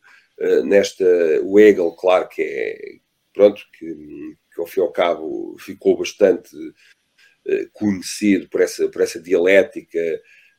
[0.65, 1.05] nesta.
[1.43, 3.05] O Hegel, claro que é.
[3.33, 9.03] Pronto, que que ao fim e ao cabo ficou bastante uh, conhecido por essa, por
[9.03, 9.99] essa dialética.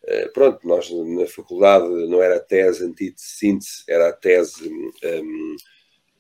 [0.04, 5.56] Uh, pronto, nós na faculdade não era a tese antítese-síntese, era a tese um,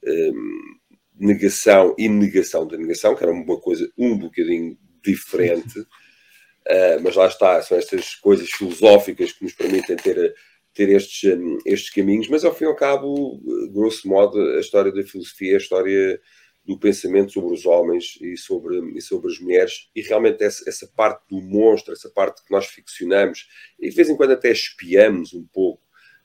[0.07, 0.57] um,
[1.13, 5.79] negação e negação da negação, que era uma coisa um bocadinho diferente.
[5.79, 10.33] Uh, mas lá está, são estas coisas filosóficas que nos permitem ter,
[10.75, 13.39] ter estes, um, estes caminhos, mas ao fim e ao cabo,
[13.71, 16.21] grosso modo, a história da filosofia é a história
[16.65, 20.87] do pensamento sobre os homens e sobre, e sobre as mulheres, e realmente essa, essa,
[20.95, 23.47] parte do monstro, essa parte que nós ficcionamos,
[23.79, 25.81] e de vez em quando até espiamos um pouco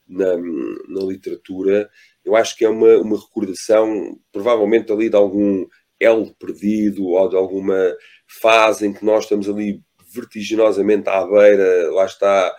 [0.07, 1.89] na, na literatura,
[2.25, 5.65] eu acho que é uma, uma recordação, provavelmente ali de algum
[5.99, 7.95] elo perdido, ou de alguma
[8.27, 9.81] fase em que nós estamos ali
[10.13, 12.53] vertiginosamente à beira, lá está,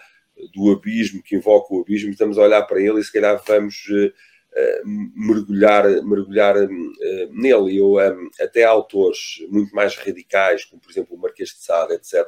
[0.53, 3.87] do abismo, que invoca o abismo, estamos a olhar para ele e se calhar vamos
[3.89, 4.13] uh,
[4.55, 4.83] eh,
[5.15, 6.69] mergulhar, mergulhar uh,
[7.31, 7.79] nele.
[7.79, 7.97] Eu,
[8.41, 12.27] até autores muito mais radicais, como por exemplo o Marquês de Sade, etc.,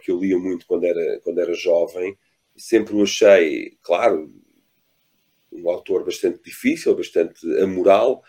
[0.00, 2.16] que eu lia muito quando era, quando era jovem,
[2.56, 4.32] sempre o achei, claro,
[5.52, 8.22] um autor bastante difícil, bastante amoral,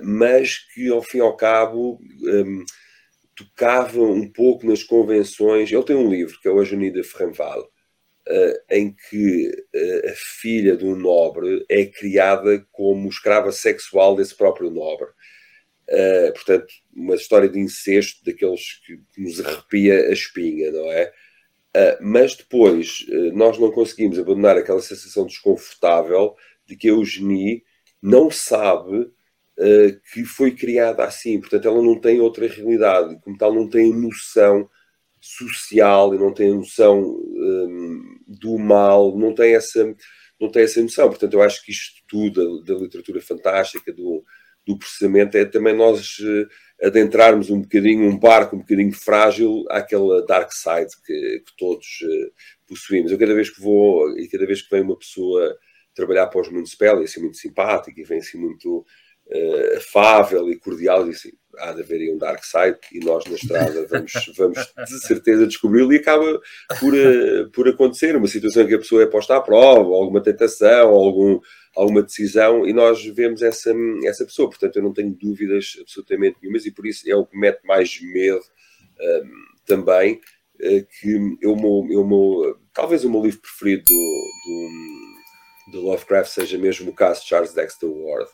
[0.00, 2.00] mas que ao fim e ao cabo
[3.34, 5.70] tocava um pouco nas convenções.
[5.70, 7.70] Ele tem um livro que é o Ajonie de Ferranval,
[8.28, 14.34] uh, em que uh, a filha de um nobre é criada como escrava sexual desse
[14.34, 15.08] próprio nobre.
[15.88, 21.12] Uh, portanto, uma história de incesto daqueles que, que, nos arrepia a espinha, não é?
[22.00, 26.34] Mas depois nós não conseguimos abandonar aquela sensação desconfortável
[26.66, 27.62] de que a eugenie
[28.02, 29.08] não sabe
[30.12, 34.68] que foi criada assim, portanto ela não tem outra realidade, como tal não tem noção
[35.20, 39.94] social e não tem noção um, do mal, não tem essa
[40.40, 44.24] não tem essa noção, portanto eu acho que isto tudo da, literatura fantástica, do,
[44.66, 46.16] do processamento é também nós
[46.82, 52.32] adentrarmos um bocadinho, um barco um bocadinho frágil àquela dark side que, que todos uh,
[52.66, 53.12] possuímos.
[53.12, 55.56] Eu cada vez que vou e cada vez que vem uma pessoa
[55.94, 58.84] trabalhar para os Municipal e assim muito simpática e vem assim muito
[59.30, 63.24] uh, afável e cordial e assim, há de haver aí um dark side e nós
[63.26, 66.40] na estrada vamos, vamos de certeza descobri-lo e acaba
[66.78, 70.22] por, uh, por acontecer uma situação em que a pessoa é posta à prova, alguma
[70.22, 71.40] tentação, algum
[71.76, 73.72] alguma decisão e nós vemos essa,
[74.04, 74.48] essa pessoa.
[74.48, 78.00] Portanto, eu não tenho dúvidas absolutamente nenhumas e por isso é o que mete mais
[78.00, 78.42] medo
[79.00, 79.30] um,
[79.64, 80.20] também.
[80.60, 86.30] Uh, que eu, meu, eu, meu, talvez o meu livro preferido do, do, do, Lovecraft
[86.30, 88.30] seja mesmo o caso de Charles Dexter Ward,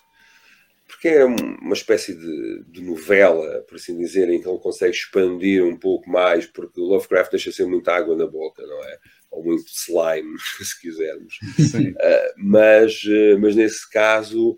[0.86, 5.64] porque é uma espécie de, de, novela, por assim dizer, em que ele consegue expandir
[5.64, 8.98] um pouco mais, porque o Lovecraft deixa ser muita água na boca, não é?
[9.30, 11.38] ou muito slime, se quisermos.
[11.58, 14.56] Uh, mas, uh, mas nesse caso,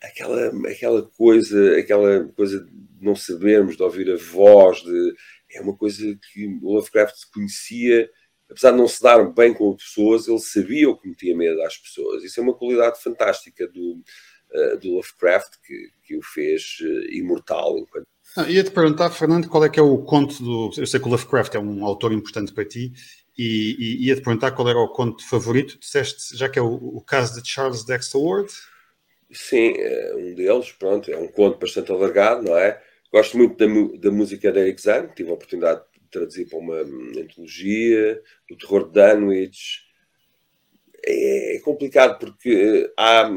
[0.00, 5.14] aquela, aquela coisa, aquela coisa de não sabermos, de ouvir a voz, de,
[5.52, 8.08] é uma coisa que o Lovecraft conhecia,
[8.48, 11.60] apesar de não se dar bem com as pessoas, ele sabia o que metia medo
[11.62, 12.22] às pessoas.
[12.22, 14.02] Isso é uma qualidade fantástica do,
[14.54, 16.78] uh, do Lovecraft que, que o fez
[17.10, 20.70] imortal enquanto ah, ia-te perguntar, Fernando, qual é que é o conto do.
[20.76, 22.92] Eu sei que o Lovecraft é um autor importante para ti,
[23.38, 25.78] e, e ia-te perguntar qual era o conto favorito.
[25.78, 28.50] Disseste, já que é o, o caso de Charles Dexter Ward?
[29.30, 32.80] Sim, é um deles, pronto, é um conto bastante alargado, não é?
[33.12, 33.66] Gosto muito da,
[33.98, 36.80] da música de Eric Zahn, tive a oportunidade de traduzir para uma
[37.20, 39.83] antologia, do terror de Dunwich.
[41.06, 43.30] É, complicado porque há,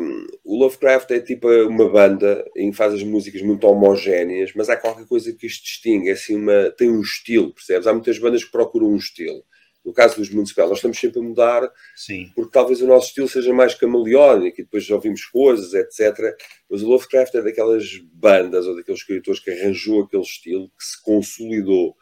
[0.45, 4.77] o Lovecraft é tipo uma banda em que faz as músicas muito homogéneas, mas há
[4.77, 7.87] qualquer coisa que os distingue, é assim uma, tem um estilo, percebes?
[7.87, 9.43] Há muitas bandas que procuram um estilo.
[9.83, 12.29] No caso dos Municipal, nós estamos sempre a mudar, Sim.
[12.35, 16.35] porque talvez o nosso estilo seja mais camaleónico e depois já ouvimos coisas, etc.
[16.69, 21.01] Mas o Lovecraft é daquelas bandas ou daqueles escritores que arranjou aquele estilo, que se
[21.01, 21.95] consolidou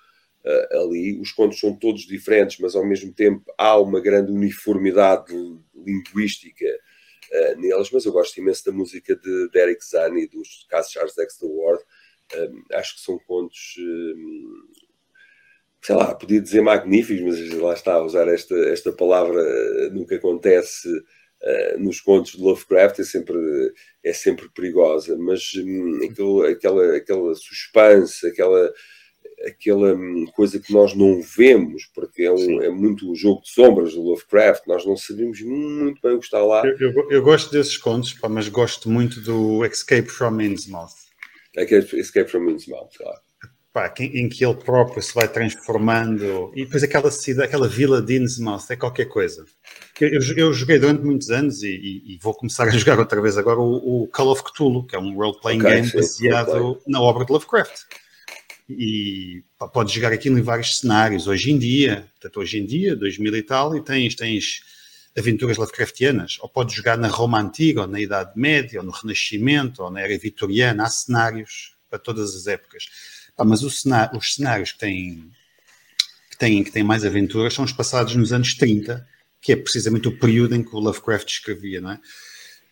[0.46, 1.20] uh, ali.
[1.20, 5.34] Os contos são todos diferentes, mas ao mesmo tempo há uma grande uniformidade
[5.76, 7.90] linguística uh, neles.
[7.92, 11.84] Mas eu gosto imenso da música de Derek Zani e dos casos Charles Dexter Ward.
[12.36, 14.64] Um, acho que são contos um,
[15.86, 20.90] sei lá, podia dizer magníficos, mas lá está, usar esta, esta palavra eh, nunca acontece
[20.90, 23.38] uh, nos contos de Lovecraft, é sempre,
[24.04, 25.52] é sempre perigosa, mas
[26.10, 28.74] aquele, aquela, aquela suspense, aquela,
[29.46, 33.50] aquela hum, coisa que nós não vemos, porque é, um, é muito o jogo de
[33.50, 36.66] sombras do Lovecraft, nós não sabemos muito bem o que está lá.
[36.66, 40.94] Eu, eu, eu gosto desses contos, pá, mas gosto muito do Escape from Innsmouth.
[41.56, 43.26] Escape from Innsmouth, claro
[43.76, 46.50] pá, em que ele próprio se vai transformando.
[46.56, 49.44] E depois aquela cidade, aquela vila de Innsmouth é qualquer coisa.
[50.00, 53.38] Eu, eu, joguei durante muitos anos e, e, e, vou começar a jogar outra vez
[53.38, 57.26] agora o, o Call of Cthulhu, que é um role-playing okay, game baseado na obra
[57.26, 57.82] de Lovecraft.
[58.68, 61.28] E podes jogar aquilo em vários cenários.
[61.28, 64.62] Hoje em dia, portanto, hoje em dia, 2000 e tal, e tens, tens
[65.18, 66.38] aventuras Lovecraftianas.
[66.42, 70.02] Ou podes jogar na Roma Antiga, ou na Idade Média, ou no Renascimento, ou na
[70.02, 70.84] Era Vitoriana.
[70.84, 72.86] Há cenários para todas as épocas.
[73.38, 75.32] Ah, mas cenário, os cenários que têm,
[76.32, 79.06] que, têm, que têm mais aventuras são os passados nos anos 30,
[79.42, 82.00] que é precisamente o período em que o Lovecraft escrevia, não é?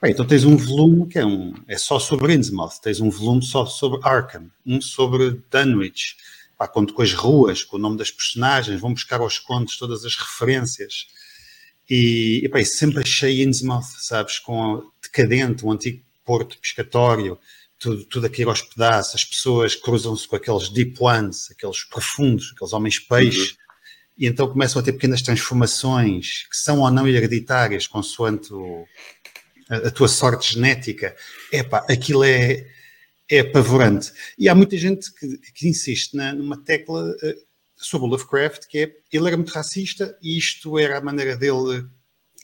[0.03, 3.41] Bem, então tens um volume que é, um, é só sobre Innsmouth, tens um volume
[3.41, 6.17] só sobre Arkham, um sobre Dunwich,
[6.57, 10.03] pá, conto com as ruas, com o nome das personagens, vão buscar aos contos todas
[10.03, 11.07] as referências.
[11.89, 17.39] E, e, pá, sempre achei Innsmouth, sabes, com decadente, um antigo porto pescatório,
[17.79, 22.73] tudo, tudo aquilo aos pedaços, as pessoas cruzam-se com aqueles deep ones, aqueles profundos, aqueles
[22.73, 23.57] homens peixes, uhum.
[24.17, 28.85] e então começam a ter pequenas transformações que são ou não hereditárias, consoante o,
[29.69, 31.15] a, a, tua sorte genética.
[31.51, 32.67] Epá, aquilo é,
[33.29, 34.11] é apavorante.
[34.37, 37.35] E há muita gente que, que insiste na, numa tecla uh,
[37.75, 41.85] sobre o Lovecraft, que é, ele era muito racista e isto era a maneira dele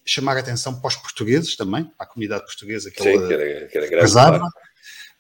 [0.06, 3.34] chamar a atenção para os portugueses também, para a comunidade portuguesa que Sim, ele que
[3.34, 4.42] era, que era grande,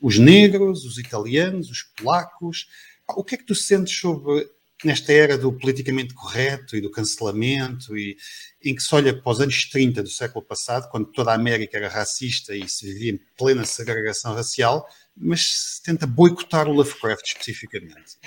[0.01, 2.67] os negros, os italianos, os polacos.
[3.09, 4.49] O que é que tu sentes sobre
[4.83, 8.17] nesta era do politicamente correto e do cancelamento, e,
[8.63, 11.77] em que se olha para os anos 30 do século passado, quando toda a América
[11.77, 17.25] era racista e se vivia em plena segregação racial, mas se tenta boicotar o Lovecraft
[17.25, 18.17] especificamente?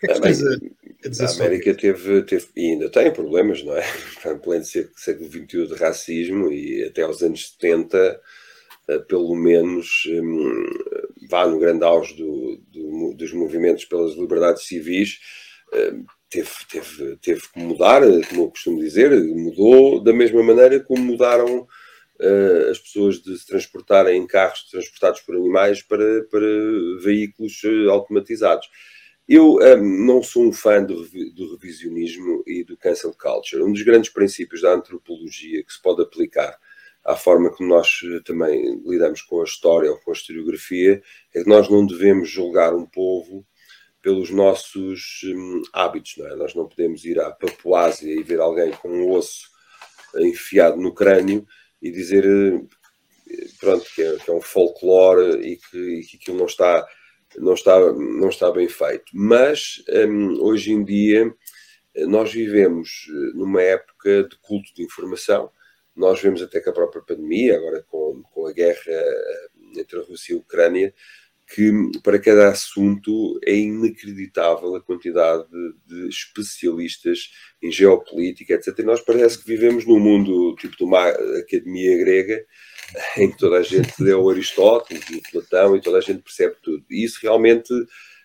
[0.00, 3.84] que é que tens a, a América teve, teve, e ainda tem problemas, não é?
[4.26, 8.20] Em pleno século XXI de racismo e até aos anos 70,
[8.88, 10.66] eh, pelo menos, hum,
[11.28, 15.18] vá no grande auge do, do, dos movimentos pelas liberdades civis,
[16.30, 21.60] teve, teve, teve que mudar, como eu costumo dizer, mudou da mesma maneira como mudaram
[21.60, 26.46] uh, as pessoas de se transportarem em carros transportados por animais para, para
[27.00, 28.68] veículos uh, automatizados.
[29.28, 33.62] Eu um, não sou um fã do, do, revisionismo e do cancel culture.
[33.62, 36.56] Um dos grandes princípios da antropologia que se pode aplicar
[37.04, 41.00] à forma como nós eh, também lidamos com a história ou com a historiografia
[41.34, 43.46] é que nós não devemos julgar um povo
[44.06, 46.36] pelos nossos um, hábitos, não é?
[46.36, 49.50] Nós não podemos ir à Papuásia e ver alguém com um osso
[50.18, 51.44] enfiado no crânio
[51.82, 56.38] e dizer eh, pronto, que é, que é um folclore e que, e que aquilo
[56.38, 56.86] não está,
[57.36, 59.06] não, está, não está bem feito.
[59.12, 61.34] Mas um, hoje em dia
[62.06, 65.50] nós vivemos eh, numa época de culto de informação.
[65.96, 69.02] Nós vemos até que a própria pandemia, agora com, com a guerra
[69.76, 70.94] entre a Rússia e a Ucrânia,
[71.54, 71.70] que
[72.02, 77.30] para cada assunto é inacreditável a quantidade de, de, especialistas
[77.62, 78.76] em geopolítica, etc.
[78.80, 82.44] E nós parece que vivemos num mundo tipo de uma academia grega
[83.16, 86.84] em que toda a gente o Aristóteles e Platão e toda a gente percebe tudo.
[86.90, 87.72] E isso realmente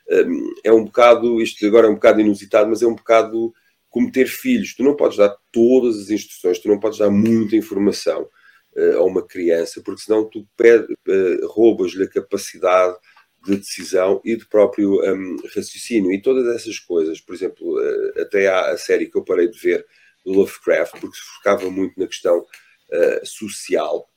[0.09, 3.53] um, é um bocado, isto agora é um bocado inusitado, mas é um bocado
[3.89, 4.73] como ter filhos.
[4.73, 8.27] Tu não podes dar todas as instruções, tu não podes dar muita informação
[8.75, 12.97] uh, a uma criança, porque senão tu uh, roubas-lhe a capacidade
[13.43, 16.11] de decisão e de próprio um, raciocínio.
[16.11, 19.57] E todas essas coisas, por exemplo, uh, até há a série que eu parei de
[19.57, 19.85] ver
[20.25, 24.07] do Lovecraft, porque se focava muito na questão uh, social.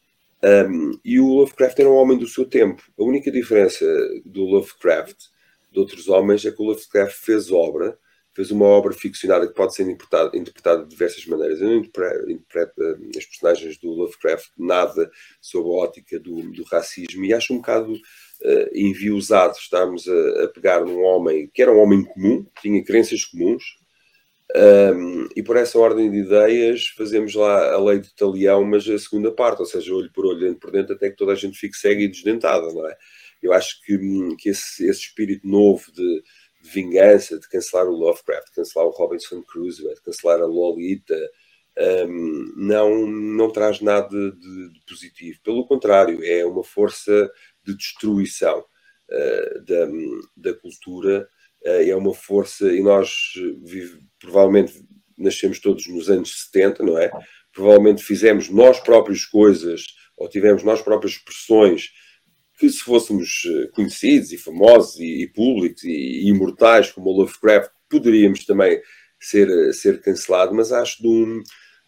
[0.43, 2.83] Um, e o Lovecraft era um homem do seu tempo.
[2.99, 3.87] A única diferença
[4.27, 5.17] do Lovecraft
[5.73, 7.99] de outros homens é que o Lovecraft fez obra,
[8.35, 11.61] fez uma obra ficcionada que pode ser interpretada, interpretada de diversas maneiras.
[11.61, 15.11] Eu não interpreto, interpreto uh, as personagens do Lovecraft nada
[15.41, 17.95] sob a ótica do, do racismo e acho um bocado
[18.45, 23.25] uh, enviosado estarmos a, a, pegar num homem que era um homem comum, tinha crenças
[23.25, 23.63] comuns,
[24.57, 28.99] um, e por essa ordem de ideias fazemos lá a lei de talião, mas a
[28.99, 31.59] segunda parte, ou seja, olho por olho, dentro por dentro, até que toda a gente
[31.59, 32.97] fique cega e desdentada, não é?
[33.43, 33.99] Eu acho que,
[34.39, 36.23] que esse, esse espírito novo de,
[36.63, 41.19] de, vingança, de cancelar o Lovecraft, de cancelar o Robinson Crusoe, de cancelar a Lolita,
[42.09, 45.41] um, não, não traz nada de, de, positivo.
[45.43, 47.31] Pelo contrário, é uma força
[47.65, 49.89] de destruição uh, da,
[50.37, 51.29] da cultura,
[51.65, 54.85] uh, é uma força, e nós vive, provavelmente
[55.17, 57.11] nascemos todos nos anos 70, não é?
[57.53, 61.91] Provavelmente fizemos nós próprios coisas, ou tivemos nós próprias expressões
[62.59, 67.17] que se fôssemos eh, conhecidos e famosos e, e públicos e, e, imortais como o
[67.21, 68.81] Lovecraft, poderíamos também
[69.21, 71.43] ser, ser cancelado, mas acho de um,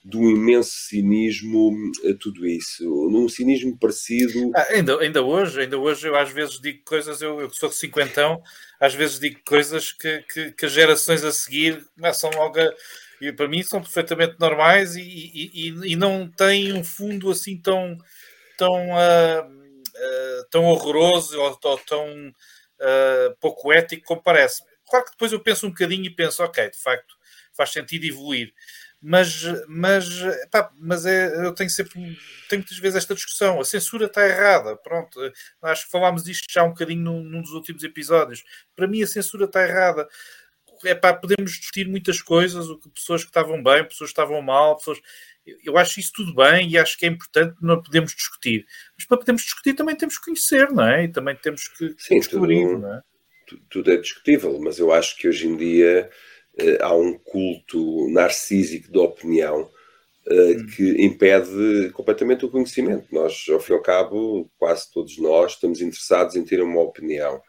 [0.09, 1.73] de um imenso cinismo
[2.09, 4.53] a tudo isso, num cinismo parecido.
[4.55, 7.75] Ah, ainda, ainda hoje, ainda hoje eu às vezes digo coisas, eu, eu sou de
[7.75, 8.41] cinquentão,
[8.79, 12.73] às vezes digo coisas que, que, que as gerações a seguir começam logo a,
[13.21, 17.61] e para mim são perfeitamente normais e, e, e, e não têm um fundo assim
[17.61, 17.99] tão
[18.57, 24.63] tão, uh, uh, tão horroroso ou, ou tão uh, pouco ético como parece.
[24.89, 27.17] Claro que depois eu penso um bocadinho e penso, ok, de facto
[27.57, 28.53] faz sentido evoluir
[29.09, 31.93] mas, mas, pá, mas é, eu tenho sempre,
[32.49, 35.21] tenho muitas vezes esta discussão, a censura está errada, pronto,
[35.63, 38.43] acho que falámos disto já um bocadinho num, num dos últimos episódios,
[38.75, 40.09] para mim a censura está errada,
[40.85, 44.43] é pá, podemos discutir muitas coisas, o que pessoas que estavam bem, pessoas que estavam
[44.43, 44.99] mal, pessoas,
[45.65, 48.67] eu acho isso tudo bem e acho que é importante não podemos discutir,
[48.99, 51.05] mas para podermos discutir também temos que conhecer, não é?
[51.05, 53.03] E também temos que Sim, descobrir, tudo, não é?
[53.71, 56.11] Tudo é discutível, mas eu acho que hoje em dia
[56.81, 59.63] há um culto narcísico da opinião
[60.27, 63.07] uh, que impede completamente o conhecimento.
[63.13, 67.41] Nós, ao fim e ao cabo, quase todos nós estamos interessados em ter uma opinião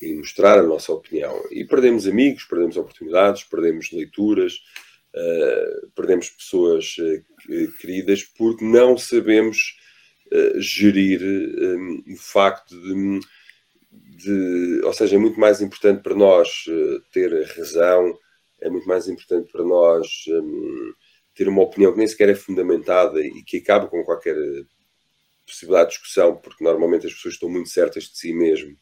[0.00, 1.42] e mostrar a nossa opinião.
[1.50, 4.54] E perdemos amigos, perdemos oportunidades, perdemos leituras,
[5.14, 6.96] uh, perdemos pessoas
[7.80, 9.78] queridas porque não sabemos
[10.56, 13.20] gerir um, o facto de,
[13.90, 16.64] de, ou seja, é muito mais importante para nós
[17.12, 18.18] ter razão,
[18.62, 20.92] é muito mais importante para nós um,
[21.34, 24.36] ter uma opinião que nem sequer é fundamentada e que acaba com qualquer
[25.46, 28.72] possibilidade de discussão, porque normalmente as pessoas estão muito certas de si mesmo,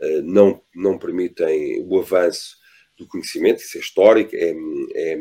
[0.00, 2.56] uh, não, não permitem o avanço
[2.98, 4.54] do conhecimento, isso é histórico, é,
[4.94, 5.18] é,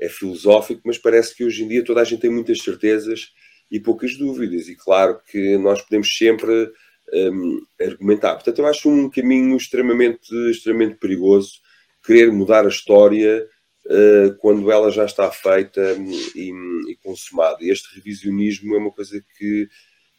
[0.00, 3.32] é filosófico, mas parece que hoje em dia toda a gente tem muitas certezas
[3.70, 6.70] e poucas dúvidas, e claro que nós podemos sempre
[7.12, 8.34] um, argumentar.
[8.34, 11.60] Portanto, eu acho um caminho extremamente, extremamente perigoso
[12.08, 13.46] querer mudar a história
[13.84, 15.94] uh, quando ela já está feita
[16.34, 16.50] e,
[16.88, 17.58] e, consumada.
[17.60, 19.64] Este revisionismo é uma coisa que,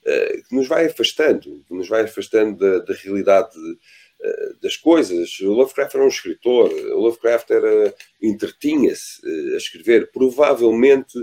[0.06, 5.40] uh, que nos vai afastando, que nos vai afastando da, da realidade uh, das coisas.
[5.40, 9.20] O Lovecraft era um escritor, o Lovecraft era entretinha-se
[9.56, 10.12] a escrever.
[10.12, 11.18] Provavelmente,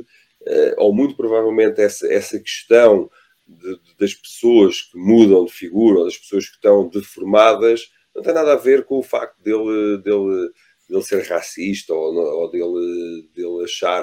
[0.78, 3.08] ou muito provavelmente, essa, essa questão
[3.46, 8.22] de, de, das pessoas que mudam de figura, ou das pessoas que estão deformadas, não
[8.22, 10.50] tem nada a ver com o facto dele, dele,
[10.88, 14.02] dele ser racista ou, ou dele, dele achar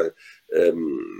[0.75, 1.17] um,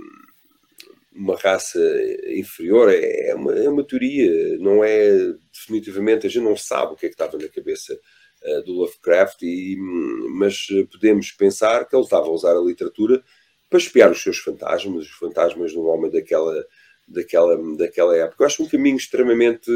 [1.12, 1.80] uma raça
[2.28, 2.88] inferior.
[2.88, 5.10] É, é, uma, é uma teoria, não é
[5.52, 7.98] definitivamente, a gente não sabe o que é que estava na cabeça
[8.44, 9.76] uh, do Lovecraft, e,
[10.30, 13.24] mas podemos pensar que ele estava a usar a literatura
[13.68, 16.64] para espiar os seus fantasmas, os fantasmas de um homem daquela,
[17.08, 18.44] daquela, daquela época.
[18.44, 19.68] Eu acho um caminho extremamente.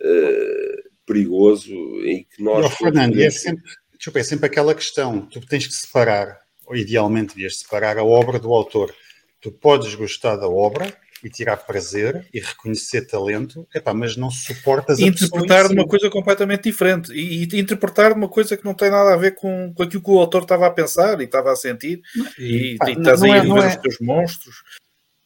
[0.00, 1.72] Uh, perigoso
[2.04, 2.62] e que nós.
[2.62, 3.62] Não, Fernando, é sempre,
[3.96, 8.38] desculpa, é sempre aquela questão: tu tens que separar, ou idealmente devias separar a obra
[8.38, 8.94] do autor.
[9.40, 10.94] Tu podes gostar da obra
[11.24, 16.10] e tirar prazer e reconhecer talento, epá, mas não suportas a interpretar de uma coisa
[16.10, 19.72] completamente diferente e, e, interpretar de uma coisa que não tem nada a ver com,
[19.74, 22.02] com aquilo que o autor estava a pensar e estava a sentir
[22.38, 24.56] e, e, e estás aí a ver é, os teus monstros.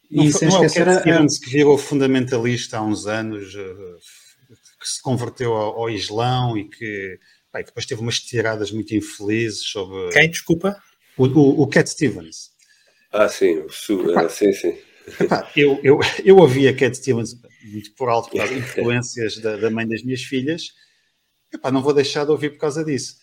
[0.09, 3.51] E não, sem não esquecer é o Cat Stevens que virou fundamentalista há uns anos,
[3.51, 3.59] que
[4.89, 7.19] se converteu ao, ao Islão e que
[7.53, 10.09] bem, depois teve umas tiradas muito infelizes sobre.
[10.11, 10.81] Quem, desculpa?
[11.17, 12.51] O, o, o Cat Stevens.
[13.11, 14.77] Ah, sim, o Su, epá, sim, sim.
[15.19, 19.57] Epá, eu, eu, eu ouvia Cat Stevens muito por alto, por causa de influências da,
[19.57, 20.67] da, mãe das minhas filhas.
[21.53, 23.15] Epá, não vou deixar de ouvir por causa disso.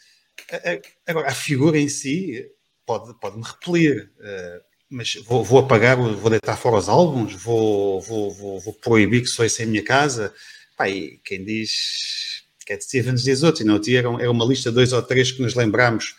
[1.07, 2.45] Agora, a figura em si
[2.85, 4.61] pode, pode me repelir, eh,
[4.91, 9.29] mas vou, vou apagar, vou deitar fora os álbuns, vou, vou, vou, vou proibir que
[9.29, 10.35] sou isso em minha casa.
[10.77, 14.74] Pá, e quem diz Cat Stevens diz outro, e não era, era uma lista de
[14.74, 16.14] dois ou três que nos lembramos,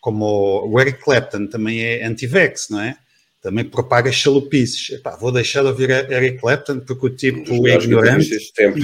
[0.00, 2.96] como o Eric Clapton também é anti-vex, não é?
[3.40, 4.90] Também propaga chalupices.
[4.90, 8.52] Epá, vou deixar de ouvir Eric Clapton porque o tipo é ignorante.
[8.54, 8.78] Tempo,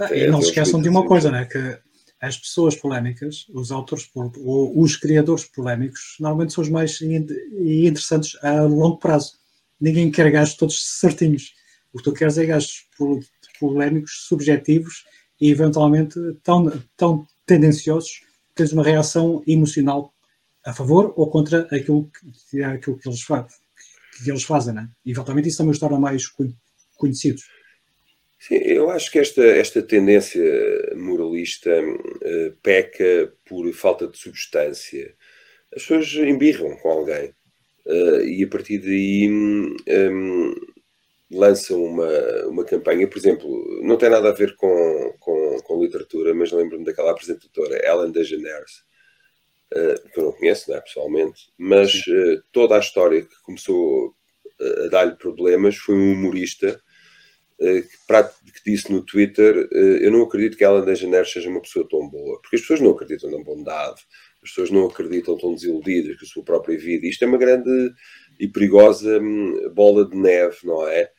[0.00, 1.46] ah, e não se esqueçam de uma coisa, né?
[1.46, 1.78] Que
[2.20, 8.62] as pessoas polémicas, os autores ou os criadores polémicos, normalmente são os mais interessantes a
[8.62, 9.32] longo prazo.
[9.80, 11.54] Ninguém quer gajos todos certinhos.
[11.92, 12.86] O que tu queres é gajos
[13.62, 15.04] polémicos, subjetivos
[15.40, 20.12] e eventualmente tão, tão tendenciosos que tens uma reação emocional
[20.64, 22.10] a favor ou contra aquilo
[22.50, 24.74] que, aquilo que, eles, que eles fazem.
[24.74, 24.88] Né?
[25.04, 26.24] E eventualmente isso também os torna mais
[26.96, 27.44] conhecidos.
[28.38, 30.42] Sim, eu acho que esta, esta tendência
[30.96, 35.14] moralista uh, peca por falta de substância.
[35.74, 37.32] As pessoas embirram com alguém
[37.86, 39.76] uh, e a partir daí um,
[41.32, 42.08] lançam uma,
[42.46, 46.84] uma campanha, por exemplo, não tem nada a ver com, com, com literatura, mas lembro-me
[46.84, 48.84] daquela apresentadora, Ellen DeGeneres,
[49.74, 54.14] uh, que eu não conheço né, pessoalmente, mas uh, toda a história que começou
[54.84, 56.80] a dar-lhe problemas foi um humorista
[57.58, 61.62] uh, que, pra, que, disse no Twitter: Eu não acredito que Ellen DeGeneres seja uma
[61.62, 64.02] pessoa tão boa, porque as pessoas não acreditam na bondade,
[64.42, 67.06] as pessoas não acreditam, tão desiludidas com a sua própria vida.
[67.06, 67.92] Isto é uma grande
[68.38, 71.10] e perigosa hum, bola de neve, não é?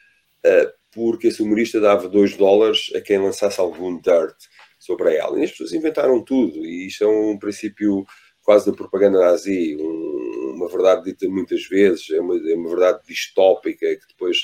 [0.92, 4.36] Porque esse humorista dava 2 dólares a quem lançasse algum dirt
[4.80, 5.40] sobre ela.
[5.40, 8.06] E as pessoas inventaram tudo, e isto é um princípio
[8.44, 13.00] quase da propaganda nazi, um, uma verdade dita muitas vezes, é uma, é uma, verdade
[13.08, 14.38] distópica que depois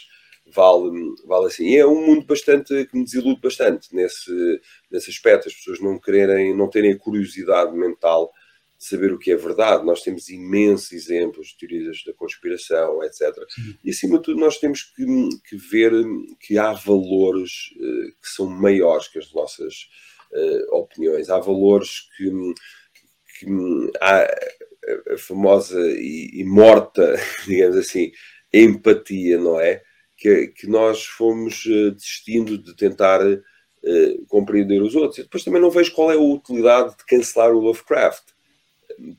[0.55, 0.91] vale,
[1.25, 1.67] vale assim.
[1.67, 5.99] E é um mundo bastante que me desilude bastante nesse, nesse aspecto, as pessoas não
[5.99, 8.31] quererem, não terem a curiosidade mental
[8.79, 9.85] saber o que é verdade.
[9.85, 13.35] Nós temos imensos exemplos de teorias da conspiração, etc.
[13.49, 13.75] Sim.
[13.83, 15.05] E acima de tudo, nós temos que,
[15.49, 15.91] que ver
[16.39, 19.89] que há valores uh, que são maiores que as nossas
[20.31, 21.29] uh, opiniões.
[21.29, 22.31] Há valores que,
[23.37, 24.23] que há
[25.13, 27.15] a famosa e, e, morta,
[27.45, 28.13] digamos assim,
[28.53, 29.83] empatia, não é?
[30.15, 33.19] Que, que nós fomos uh, desistindo de tentar
[34.27, 35.19] compreender os outros.
[35.19, 38.23] E depois também não vejo qual é a utilidade de cancelar o Lovecraft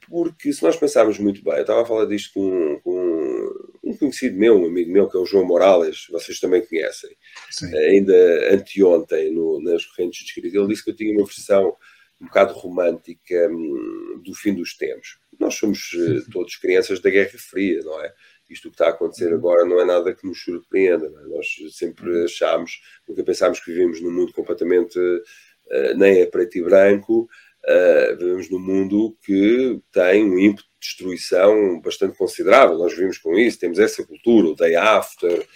[0.08, 4.36] porque se nós pensarmos muito bem, eu estava a falar disto com, com, um conhecido
[4.36, 7.10] meu, um amigo meu, que é o João Morales, vocês também conhecem,
[7.50, 7.76] Sim.
[7.76, 11.76] ainda anteontem, no, nas correntes de escrita, ele disse que eu tinha uma versão
[12.20, 15.18] um bocado romântica um, do fim dos tempos.
[15.38, 18.12] Nós somos uh, todos crianças da Guerra Fria, não é?
[18.48, 19.38] Isto que está a acontecer uhum.
[19.38, 21.06] agora não é nada que nos surpreenda.
[21.06, 21.28] É?
[21.28, 22.24] Nós sempre uhum.
[22.24, 27.26] achámos, nunca pensámos que vivemos num mundo completamente uh, nem a preto e branco,
[27.64, 32.78] uh, vivemos num mundo que tem um ímpeto de destruição bastante considerável.
[32.78, 35.46] Nós vivemos com isso, temos essa cultura, o day after,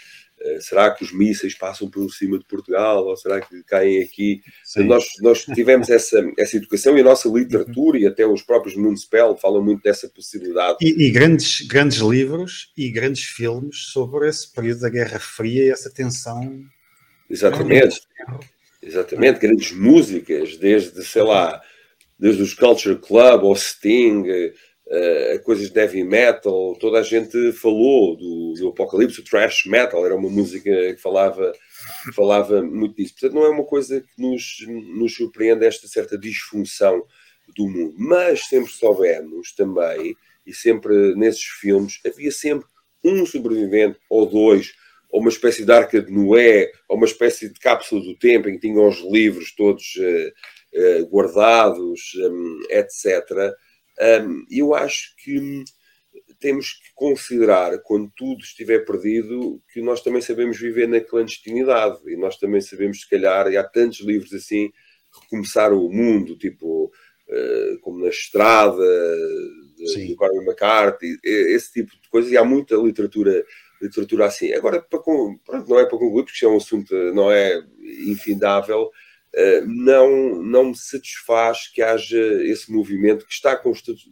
[0.45, 4.43] Uh, será que os mísseis passam por cima de Portugal ou será que caem aqui?
[4.79, 9.37] Nós, nós tivemos essa, essa educação e a nossa literatura e até os próprios Municipal
[9.37, 10.79] falam muito dessa possibilidade.
[10.83, 15.71] E, e, grandes, grandes livros e grandes filmes sobre esse período da Guerra Fria e
[15.71, 16.63] essa tensão.
[17.31, 18.01] Exatamente.
[18.83, 19.39] Exatamente.
[19.39, 21.63] Grandes músicas, desde, sei lá,
[22.19, 28.17] desde os Culture Club ou Sting uh, coisas de heavy metal, toda a gente falou
[28.17, 31.53] do, do Apocalipse, o thrash metal, era uma música que falava,
[32.15, 33.15] falava muito disso.
[33.15, 34.57] Portanto, não é uma coisa que nos,
[34.97, 37.05] nos surpreende esta certa disfunção
[37.57, 37.95] do mundo.
[37.99, 42.67] Mas sempre soubemos também, e sempre nesses filmes, havia sempre
[43.03, 44.73] um sobrevivente ou dois,
[45.15, 48.55] ou uma espécie de arca de Noé, ou uma espécie de cápsula do tempo em
[48.55, 53.55] que tinham os livros todos uh, uh, guardados, um, etc.
[54.27, 55.63] Um, eu acho que
[56.41, 62.01] temos que considerar, quando tudo estiver perdido, que nós também sabemos viver na clandestinidade.
[62.09, 64.73] E nós também sabemos, se calhar, e há tantos livros assim,
[65.23, 68.85] recomeçar o mundo, tipo, uh, como na estrada,
[69.77, 73.45] de, de Cormac McCarthy, esse tipo de coisas, e há muita literatura
[73.81, 74.53] literatura assim.
[74.53, 77.63] Agora, para, pronto, não é para concluir, porque é um assunto não é
[78.07, 78.91] infindável,
[79.35, 83.61] eh, não, não me satisfaz que haja esse movimento que está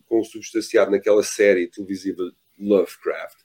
[0.07, 2.23] consubstanciado naquela série televisiva
[2.59, 3.39] Lovecraft,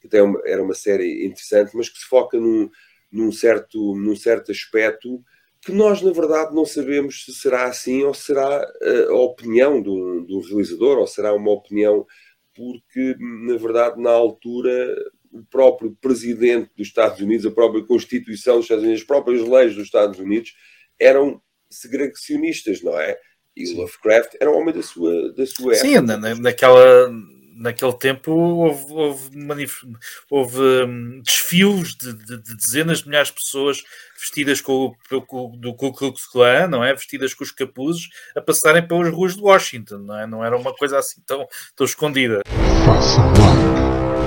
[0.00, 2.70] que até é era uma série interessante, mas que se foca num,
[3.10, 5.22] num, certo, num certo aspecto
[5.60, 10.20] que nós, na verdade, não sabemos se será assim ou será eh, a opinião do,
[10.26, 12.06] do realizador, ou será uma opinião
[12.54, 14.94] porque, na verdade, na altura,
[15.34, 19.74] o próprio presidente dos Estados Unidos, a própria Constituição dos Estados Unidos, as próprias leis
[19.74, 20.54] dos Estados Unidos
[20.98, 23.18] eram segregacionistas, não é?
[23.56, 26.16] E o Lovecraft era um homem da sua, da sua Sim, época.
[26.16, 27.12] Na, naquela,
[27.56, 29.84] naquele tempo houve, houve, manif...
[30.30, 33.82] houve um, desfios de, de, de, dezenas de milhares de pessoas
[34.18, 36.94] vestidas com o, com, do Ku Klux Klan, não é?
[36.94, 40.26] Vestidas com os capuzes a passarem pelas ruas de Washington, não é?
[40.26, 42.42] Não era uma coisa assim tão, tão escondida.
[42.84, 43.84] Façam like,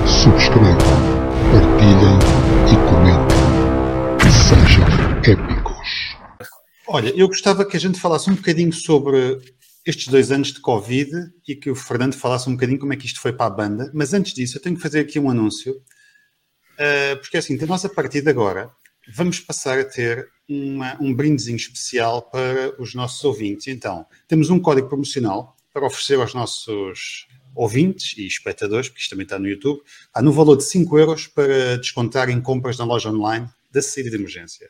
[0.07, 0.86] subscrevam,
[6.89, 9.39] Olha, eu gostava que a gente falasse um bocadinho sobre
[9.85, 11.11] estes dois anos de Covid
[11.45, 13.91] e que o Fernando falasse um bocadinho como é que isto foi para a banda.
[13.93, 17.83] Mas antes disso, eu tenho que fazer aqui um anúncio, uh, porque é assim, nós
[17.83, 18.71] a partir de agora
[19.13, 23.67] vamos passar a ter uma, um brindezinho especial para os nossos ouvintes.
[23.67, 29.25] Então, temos um código promocional para oferecer aos nossos ouvintes e espectadores, porque isto também
[29.25, 29.81] está no YouTube,
[30.13, 34.09] há no valor de 5 euros para descontar em compras na loja online da saída
[34.09, 34.69] de emergência.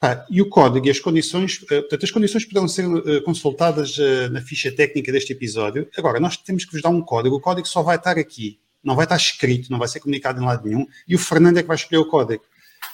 [0.00, 3.98] Ah, e o código e as condições, eh, portanto, as condições poderão ser eh, consultadas
[3.98, 5.88] eh, na ficha técnica deste episódio.
[5.96, 7.34] Agora, nós temos que vos dar um código.
[7.34, 10.44] O código só vai estar aqui, não vai estar escrito, não vai ser comunicado em
[10.44, 10.86] lado nenhum.
[11.08, 12.44] E o Fernando é que vai escolher o código.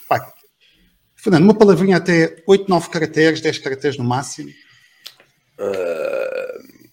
[0.08, 0.32] Pá,
[1.14, 4.50] Fernando, uma palavrinha até 8, 9 caracteres, 10 caracteres no máximo.
[5.58, 6.88] Uh,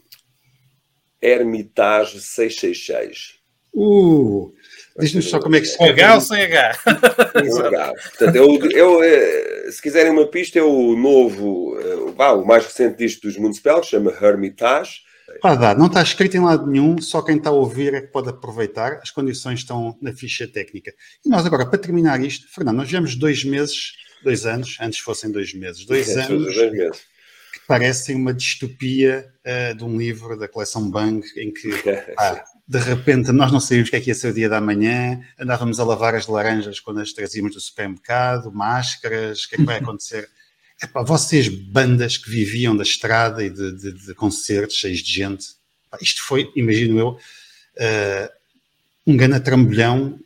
[1.22, 3.40] Hermitage 666.
[3.74, 4.54] Uh,
[5.00, 5.78] Diz-nos só como é que se.
[5.78, 6.78] Com H ou sem H?
[6.84, 7.94] Com H.
[7.94, 12.98] Portanto, eu, eu, eh, se quiserem uma pista, é o novo, eh, o mais recente
[12.98, 15.02] disco dos Municipal, chama Hermitage.
[15.42, 18.08] Pá, dá, não está escrito em lado nenhum, só quem está a ouvir é que
[18.08, 19.00] pode aproveitar.
[19.02, 20.94] As condições estão na ficha técnica.
[21.26, 25.32] E nós agora, para terminar isto, Fernando, nós vivemos dois meses, dois anos, antes fossem
[25.32, 26.54] dois meses, dois é, anos.
[26.54, 27.12] Dois meses
[27.52, 31.70] que parecem uma distopia uh, de um livro da coleção Bang, em que
[32.18, 34.62] ah, de repente nós não sabíamos o que é que ia ser o dia da
[34.62, 39.58] manhã, andávamos a lavar as laranjas quando as trazíamos do supermercado, máscaras, o que é
[39.58, 40.30] que vai acontecer?
[40.82, 45.46] Epá, vocês, bandas que viviam da estrada e de, de, de concertos cheios de gente,
[46.02, 48.30] isto foi, imagino eu, uh,
[49.06, 50.20] um grande trambolhão,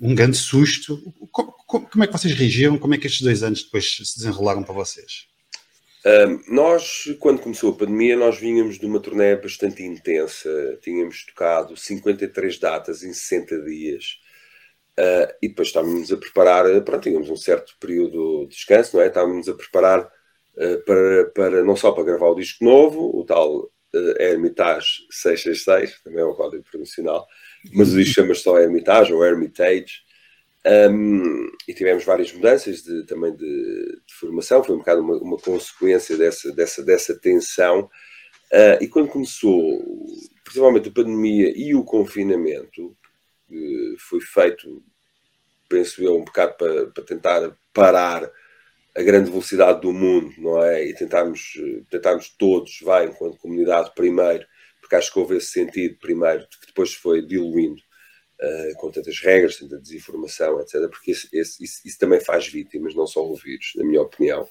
[0.00, 1.00] um grande susto.
[1.30, 2.78] Como, como, é que vocês reagiram?
[2.78, 5.26] Como é que estes dois anos depois se desenrolaram para vocês?
[6.48, 10.78] Nós, quando começou a pandemia, nós vínhamos de uma turnê bastante intensa.
[10.82, 14.18] Tínhamos tocado 53 datas em 60 dias.
[14.98, 19.08] Uh, e depois estávamos a preparar, pronto, tínhamos um certo período de descanso, não é?
[19.08, 23.56] Estávamos a preparar uh, para, para, não só para gravar o disco novo, o tal
[23.56, 27.26] uh, Hermitage 666, também é um código promocional,
[27.72, 30.04] mas o disco chama-se só Hermitage ou Hermitage,
[30.66, 35.36] um, e tivemos várias mudanças de, também de, de, formação, foi um bocado uma, uma
[35.36, 37.90] consequência dessa, dessa, dessa tensão.
[38.50, 39.84] Uh, e quando começou,
[40.42, 42.96] principalmente a pandemia e o confinamento,
[43.46, 44.82] que foi feito,
[45.68, 48.30] penso eu, um bocado para, para tentar parar
[48.96, 50.84] a grande velocidade do mundo, não é?
[50.84, 51.54] E tentarmos,
[51.90, 54.46] tentarmos todos, vai, enquanto comunidade, primeiro,
[54.80, 57.82] porque acho que houve esse sentido primeiro, que depois foi diluindo
[58.44, 60.88] uh, com tantas regras, tanta desinformação, etc.
[60.88, 64.46] Porque isso, isso, isso, também faz vítimas, não só ouvidos, na minha opinião.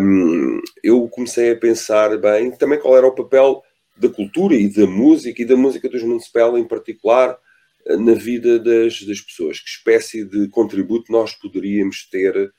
[0.00, 3.62] Um, eu comecei a pensar bem também qual era o papel
[3.96, 7.38] da cultura e da música, e da música dos Municipal em particular,
[7.86, 9.60] na vida das, das pessoas.
[9.60, 12.52] Que espécie de contributo nós poderíamos ter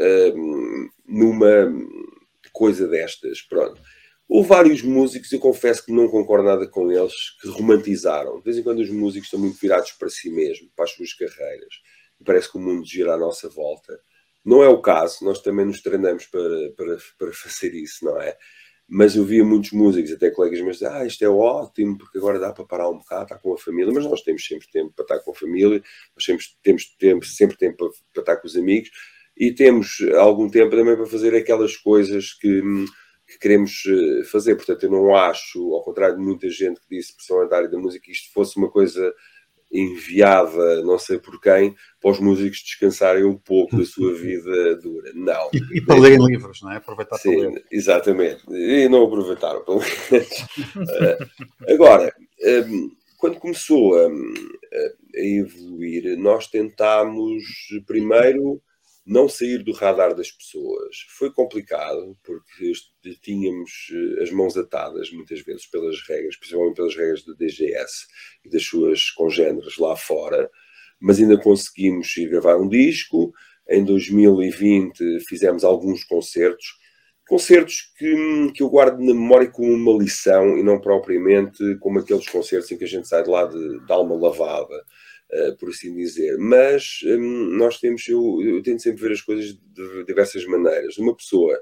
[0.00, 1.72] um, numa
[2.52, 3.40] coisa destas?
[3.42, 3.80] Pronto.
[4.28, 8.38] Houve vários músicos, eu confesso que não concordo nada com eles, que romantizaram.
[8.38, 11.12] De vez em quando os músicos estão muito virados para si mesmo, para as suas
[11.14, 11.74] carreiras.
[12.20, 14.00] E parece que o mundo gira à nossa volta.
[14.44, 18.36] Não é o caso, nós também nos treinamos para, para, para fazer isso, não é?
[18.88, 22.38] Mas eu via muitos músicos, até colegas meus, dizer, ah, isto é ótimo, porque agora
[22.38, 25.02] dá para parar um bocado, estar com a família, mas nós temos sempre tempo para
[25.02, 25.82] estar com a família,
[26.14, 28.90] nós sempre temos tempo, sempre tempo para, para estar com os amigos,
[29.36, 32.62] e temos algum tempo também para fazer aquelas coisas que
[33.26, 34.54] que queremos eh, fazer.
[34.54, 37.78] Portanto, eu não acho, ao contrário de muita gente que disse, principalmente da área da
[37.78, 39.12] música, que isto fosse uma coisa
[39.70, 45.10] enviada, não sei por quem, para os músicos descansarem um pouco da sua vida dura.
[45.14, 45.50] Não.
[45.52, 46.76] E, e para lerem livros, não é?
[46.76, 47.64] Aproveitar Sim, para ler.
[47.70, 48.44] Exatamente.
[48.48, 50.46] E não aproveitaram, pelo menos.
[51.00, 51.18] Eh,
[51.72, 57.42] agora, ehm, quando começou a, a evoluir, nós tentámos
[57.86, 58.62] primeiro
[59.06, 60.96] não sair do radar das pessoas.
[61.16, 62.72] Foi complicado, porque
[63.22, 68.06] tínhamos eh, as mãos atadas muitas vezes pelas regras, principalmente pelas regras do DGS
[68.44, 70.50] e das suas congêneres lá fora,
[71.00, 73.32] mas ainda conseguimos ir gravar um disco.
[73.68, 76.66] Em 2020 fizemos alguns concertos,
[77.28, 82.28] concertos que, que eu guardo na memória como uma lição e não propriamente como aqueles
[82.28, 84.84] concertos em que a gente sai de lá de, de alma lavada.
[85.32, 86.38] Uh, por assim dizer.
[86.38, 90.98] Mas um, nós temos, eu, eu, tento sempre ver as coisas de diversas maneiras.
[90.98, 91.60] Uma pessoa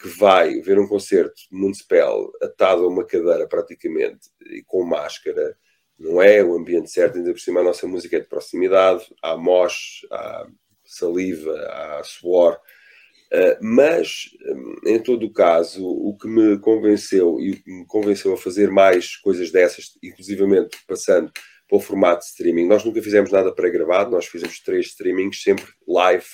[0.00, 5.56] que vai ver um concerto Municipal atado a uma cadeira praticamente e com máscara,
[5.98, 9.36] não é o ambiente certo, ainda por cima a nossa música é de proximidade, há
[9.36, 10.46] mosh, há
[10.84, 12.58] saliva, há suor.
[13.32, 17.86] Uh, mas, um, em todo o caso, o que me convenceu e o que me
[17.86, 21.32] convenceu a fazer mais coisas dessas, inclusivamente passando
[21.74, 22.66] para o formato de streaming.
[22.66, 26.24] Nós nunca fizemos nada pré-gravado, nós fizemos três streamings, sempre live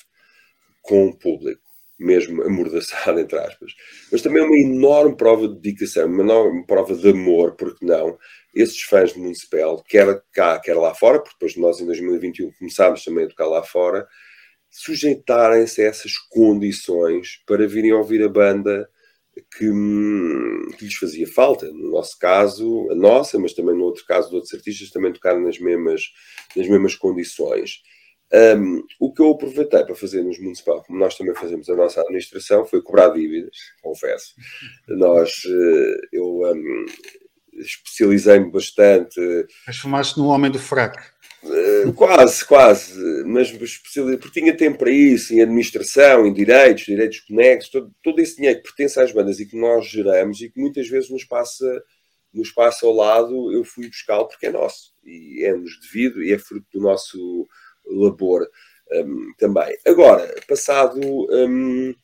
[0.82, 1.62] com o público,
[1.99, 3.72] mesmo amordaçado, entre aspas.
[4.12, 8.18] Mas também é uma enorme prova de dedicação, uma enorme prova de amor, porque não,
[8.55, 13.03] esses fãs de Municipal, quer cá, quer lá fora, porque depois nós em 2021 começámos
[13.03, 14.07] também a tocar lá fora,
[14.70, 18.88] sujeitarem-se a essas condições para virem ouvir a banda
[19.57, 19.66] que,
[20.76, 21.66] que, lhes fazia falta.
[21.70, 25.41] No nosso caso, a nossa, mas também no outro caso de outros artistas, também tocaram
[25.41, 26.03] nas mesmas,
[26.57, 27.82] nas mesmas condições.
[28.32, 32.01] Um, o que eu aproveitei para fazer nos municipais, como nós também fazemos a nossa
[32.01, 34.34] administração, foi cobrar dívidas, confesso.
[34.88, 36.86] Nós, eh, eu um,
[37.55, 39.20] especializei-me bastante.
[39.64, 41.01] Transformaste no homem do fraco.
[41.43, 47.70] Uh, quase, quase, mas porque tinha tempo para isso, em administração, em direitos, direitos conexos,
[47.70, 50.86] todo, todo esse dinheiro que pertence às bandas e que nós geramos e que muitas
[50.86, 51.82] vezes nos passa,
[52.30, 56.38] nos passa ao lado, eu fui buscá-lo porque é nosso e é-nos devido e é
[56.38, 57.49] fruto do nosso
[57.86, 58.47] labor
[58.93, 59.74] um, também.
[59.86, 61.95] Agora, passado um,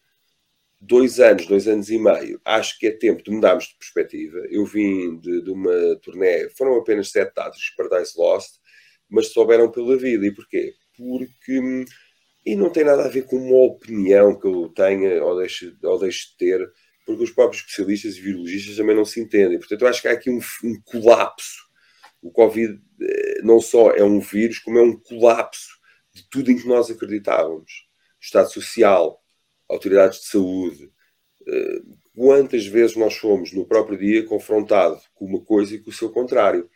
[0.81, 4.39] dois anos, dois anos e meio, acho que é tempo de mudarmos de perspectiva.
[4.49, 8.65] Eu vim de, de uma turnê, foram apenas sete datas, Paradise Lost
[9.09, 10.27] mas souberam pela vida.
[10.27, 10.75] E porquê?
[10.97, 11.85] Porque.
[12.45, 15.99] E não tem nada a ver com uma opinião que eu tenha ou deixe, ou
[15.99, 16.73] deixe de ter,
[17.05, 19.59] porque os próprios especialistas e virologistas também não se entendem.
[19.59, 21.67] Portanto, eu acho que há aqui um, um colapso.
[22.23, 25.77] O Covid eh, não só é um vírus, como é um colapso
[26.15, 27.87] de tudo em que nós acreditávamos.
[28.21, 29.23] Estado social,
[29.69, 30.91] autoridades de saúde.
[31.49, 31.81] Eh,
[32.15, 36.11] quantas vezes nós fomos no próprio dia confrontado com uma coisa e com o seu
[36.11, 36.69] contrário?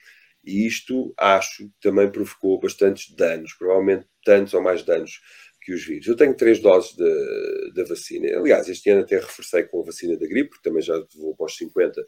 [0.45, 5.21] E isto, acho, também provocou bastantes danos, provavelmente tantos ou mais danos
[5.63, 6.07] que os vírus.
[6.07, 6.97] Eu tenho três doses
[7.75, 8.39] da vacina.
[8.39, 11.47] Aliás, este ano até reforcei com a vacina da gripe, porque também já vou para
[11.47, 12.03] os 50,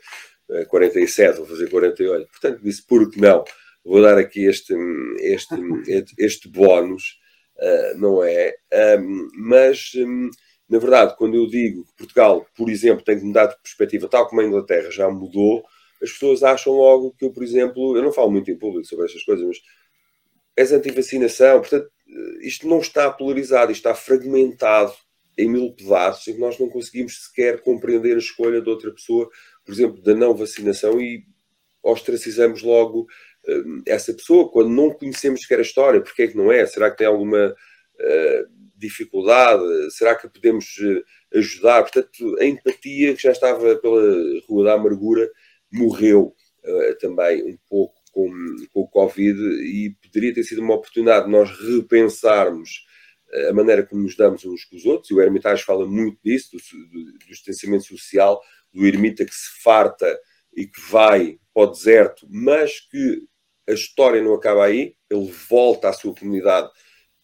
[0.69, 2.29] 47, vou fazer 48.
[2.31, 3.45] Portanto, disse, por que não?
[3.85, 4.75] Vou dar aqui este,
[5.21, 5.55] este,
[6.19, 7.19] este bónus,
[7.59, 8.55] uh, não é?
[8.99, 10.31] Um, mas, um,
[10.69, 14.29] na verdade, quando eu digo que Portugal, por exemplo, tem que mudar de perspectiva, tal
[14.29, 15.65] como a Inglaterra já mudou,
[16.03, 19.07] as pessoas acham logo que eu, por exemplo, eu não falo muito em público sobre
[19.07, 19.59] estas coisas, mas
[20.57, 21.91] és anti-vacinação, portanto,
[22.41, 24.93] isto não está polarizado, isto está fragmentado
[25.39, 29.31] em mil pedaços que nós não conseguimos sequer compreender a escolha de outra pessoa,
[29.65, 31.25] por exemplo, da não vacinação e
[31.83, 36.53] ostracizamos logo uh, essa pessoa quando não conhecemos sequer a história, porque é que não
[36.53, 36.67] é?
[36.67, 39.63] Será que tem alguma uh, dificuldade?
[39.93, 41.03] Será que podemos uh,
[41.39, 41.83] ajudar?
[41.83, 44.03] Portanto, a empatia que já estava pela
[44.47, 45.31] rua da amargura
[45.73, 48.31] morreu uh, também um pouco com,
[48.73, 52.85] com o Covid e poderia ter sido uma oportunidade de nós repensarmos
[53.33, 56.19] eh, a maneira como nos damos uns com os outros, e o Hermitage fala muito
[56.23, 58.41] disso, do, do, do distanciamento social,
[58.73, 60.19] do ermita que se farta
[60.55, 63.23] e que vai para o deserto, mas que
[63.69, 66.71] a história não acaba aí, ele volta à sua comunidade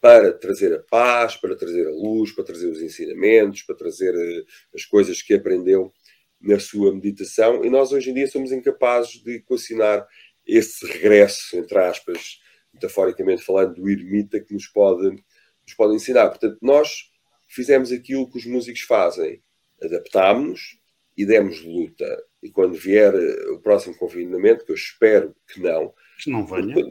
[0.01, 4.45] para trazer a paz, para trazer a luz, para trazer os ensinamentos, para trazer eh,
[4.75, 5.93] as coisas que aprendeu
[6.41, 10.07] na sua meditação, e nós hoje em dia somos incapazes de equacionar
[10.47, 12.41] esse regresso, entre aspas,
[12.73, 16.29] metaforicamente falando, do ermita que nos pode, nos pode ensinar.
[16.29, 17.11] Portanto, nós
[17.49, 19.43] fizemos aquilo que os músicos fazem,
[19.83, 20.79] adaptámos-nos
[21.17, 22.25] e demos luta.
[22.41, 26.75] E quando vier eh, o próximo confinamento, que eu espero que não, que não venha.
[26.75, 26.89] Porque,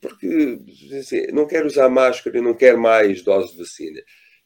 [0.00, 4.00] porque assim, não quero usar máscara, não quero mais doses de vacina.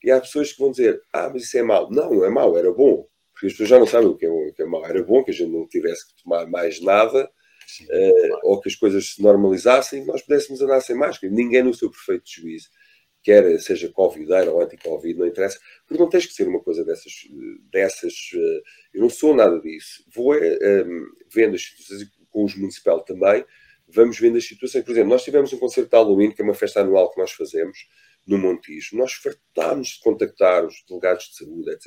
[0.04, 1.90] E há pessoas que vão dizer: Ah, mas isso é mau.
[1.90, 3.08] Não, não é mau, era bom.
[3.42, 4.86] Porque as pessoas já não sabem o que é, o que é mau.
[4.86, 7.28] Era bom que a gente não tivesse que tomar mais nada,
[7.66, 8.40] Sim, uh, claro.
[8.44, 11.32] ou que as coisas se normalizassem e nós pudéssemos andar sem máscara.
[11.32, 12.68] Ninguém no seu perfeito juízo
[13.20, 17.12] quer seja Covid ou anti-Covid, não interessa, porque não tens que ser uma coisa dessas.
[17.72, 18.62] dessas uh,
[18.94, 20.04] eu não sou nada disso.
[20.14, 23.44] Vou uh, vendo as situações com os municipais também,
[23.88, 24.84] vamos vendo as situações.
[24.84, 27.32] Por exemplo, nós tivemos um concerto de Halloween, que é uma festa anual que nós
[27.32, 27.76] fazemos
[28.26, 28.96] no Montijo.
[28.96, 31.86] Nós fartámos de contactar os delegados de saúde, etc.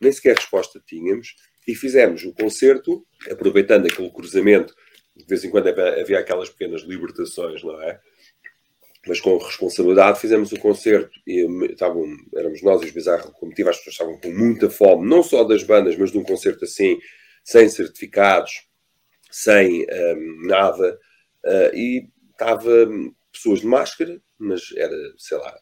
[0.00, 1.34] Nem sequer resposta tínhamos
[1.66, 4.74] e fizemos o concerto, aproveitando aquele cruzamento.
[5.14, 8.00] De vez em quando havia aquelas pequenas libertações, não é?
[9.06, 12.06] Mas com responsabilidade fizemos o concerto e estavam,
[12.36, 15.64] éramos nós e os Bizarro Comitiva, as pessoas estavam com muita fome, não só das
[15.64, 16.98] bandas, mas de um concerto assim,
[17.44, 18.68] sem certificados,
[19.30, 20.98] sem um, nada
[21.44, 22.88] Uh, e estava
[23.32, 25.58] pessoas de máscara, mas era, sei lá,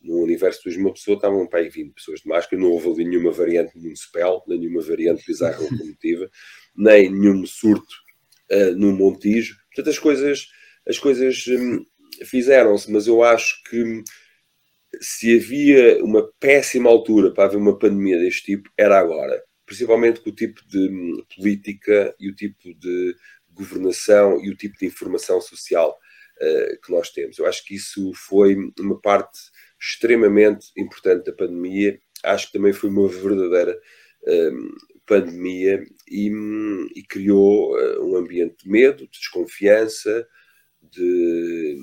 [0.00, 3.04] no universo de uma pessoa estavam para aí 20 pessoas de máscara, não houve ali
[3.04, 6.30] nenhuma variante municipal, nem nenhuma variante bizarra locomotiva,
[6.74, 7.94] nem nenhum surto
[8.50, 9.56] uh, no Montijo.
[9.66, 10.46] Portanto, as coisas,
[10.88, 11.84] as coisas um,
[12.24, 14.02] fizeram-se, mas eu acho que
[15.00, 19.40] se havia uma péssima altura para haver uma pandemia deste tipo, era agora.
[19.66, 23.14] Principalmente com o tipo de um, política e o tipo de
[23.52, 25.96] governação e o tipo de informação social
[26.40, 27.38] uh, que nós temos.
[27.38, 29.38] Eu acho que isso foi uma parte
[29.80, 31.98] extremamente importante da pandemia.
[32.24, 33.78] Acho que também foi uma verdadeira
[34.22, 34.76] uh,
[35.06, 36.30] pandemia e,
[36.94, 40.26] e criou uh, um ambiente de medo, de desconfiança,
[40.82, 41.78] de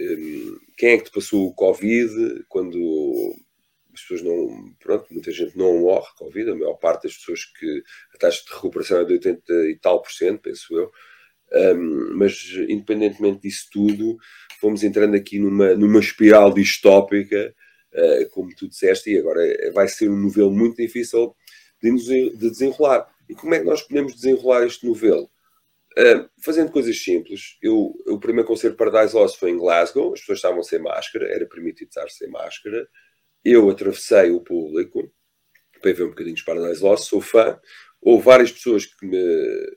[0.00, 3.34] um, quem é que te passou o Covid quando
[3.92, 7.82] as pessoas não, pronto, muita gente não morre Covid, a maior parte das pessoas que
[8.14, 10.90] a taxa de recuperação é de 80 e tal por cento, penso eu.
[11.52, 14.16] Um, mas independentemente disso tudo,
[14.60, 17.54] fomos entrando aqui numa, numa espiral distópica,
[17.92, 19.42] uh, como tu disseste, e agora
[19.72, 21.34] vai ser um novelo muito difícil
[21.82, 23.08] de, de desenrolar.
[23.28, 25.30] E como é que nós podemos desenrolar este novelo?
[25.98, 27.58] Uh, fazendo coisas simples.
[27.60, 31.46] Eu, o primeiro concerto Paradise Lost foi em Glasgow, as pessoas estavam sem máscara, era
[31.46, 32.86] permitido estar sem máscara
[33.44, 35.10] eu atravessei o público
[35.80, 37.58] para ver um bocadinho de Paradise Lost, sou fã.
[38.02, 39.16] Houve várias pessoas que me,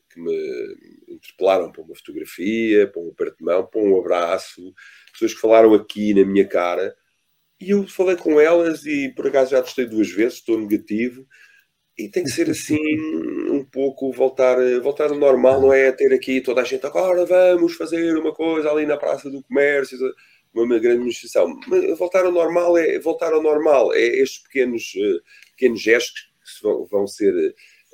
[0.09, 0.77] que me
[1.09, 4.73] interpelaram para uma fotografia, para um aperto de mão, para um abraço,
[5.11, 6.95] pessoas que falaram aqui na minha cara.
[7.59, 11.25] E eu falei com elas e por acaso já testei duas vezes, estou negativo.
[11.97, 12.79] E tem que ser assim,
[13.51, 17.75] um pouco voltar, voltar ao normal, não é ter aqui toda a gente agora vamos
[17.75, 19.97] fazer uma coisa ali na Praça do Comércio
[20.61, 21.15] uma grande.
[21.67, 25.21] Mas voltar ao normal é voltar ao normal, é estes pequenos, uh,
[25.51, 27.33] pequenos gestos que vão ser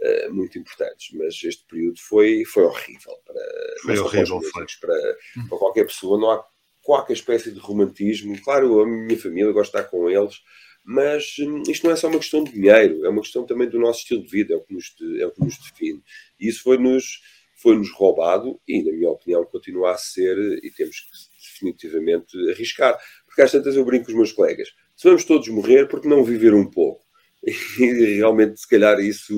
[0.02, 1.10] uh, muito importantes.
[1.14, 3.42] Mas este período foi, foi horrível para,
[3.84, 6.20] foi horrível, para, para, para qualquer pessoa.
[6.20, 6.46] Não há
[6.82, 8.40] qualquer espécie de romantismo.
[8.42, 10.42] Claro, a minha família gosta de estar com eles,
[10.84, 13.80] mas hum, isto não é só uma questão de dinheiro, é uma questão também do
[13.80, 16.02] nosso estilo de vida, é o que nos, é o que nos define.
[16.40, 17.22] E isso foi-nos
[17.62, 21.10] foi-nos roubado e, na minha opinião, continua a ser, e temos que
[21.46, 22.98] definitivamente arriscar.
[23.26, 24.70] Porque às tantas eu brinco com os meus colegas.
[24.96, 27.06] Se vamos todos morrer, porque não viver um pouco?
[27.80, 29.34] E realmente, se calhar, isso,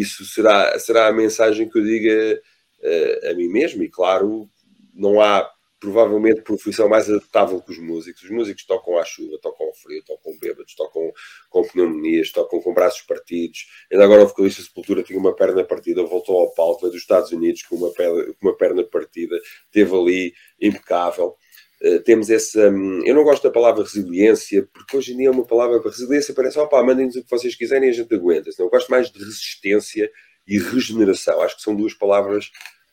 [0.00, 2.40] isso será, será a mensagem que eu diga
[2.80, 3.82] uh, a mim mesmo.
[3.82, 4.48] E claro,
[4.94, 5.48] não há
[5.84, 8.22] provavelmente profissão mais adaptável que os músicos.
[8.22, 11.12] Os músicos tocam à chuva, tocam ao frio, tocam bêbados, tocam
[11.50, 13.66] com pneumonias, tocam com braços partidos.
[13.92, 17.32] Ainda agora o vocalista Sepultura tinha uma perna partida, voltou ao palco, veio dos Estados
[17.32, 19.38] Unidos com uma perna, com uma perna partida,
[19.70, 21.36] teve ali impecável.
[21.84, 22.70] Uh, temos essa.
[22.70, 26.32] Um, eu não gosto da palavra resiliência, porque hoje em dia é uma palavra resiliência
[26.34, 28.50] parece, opá, mandem-nos o que vocês quiserem e a gente aguenta.
[28.58, 30.10] Eu gosto mais de resistência
[30.46, 31.40] e regeneração.
[31.42, 32.50] Acho que são duas palavras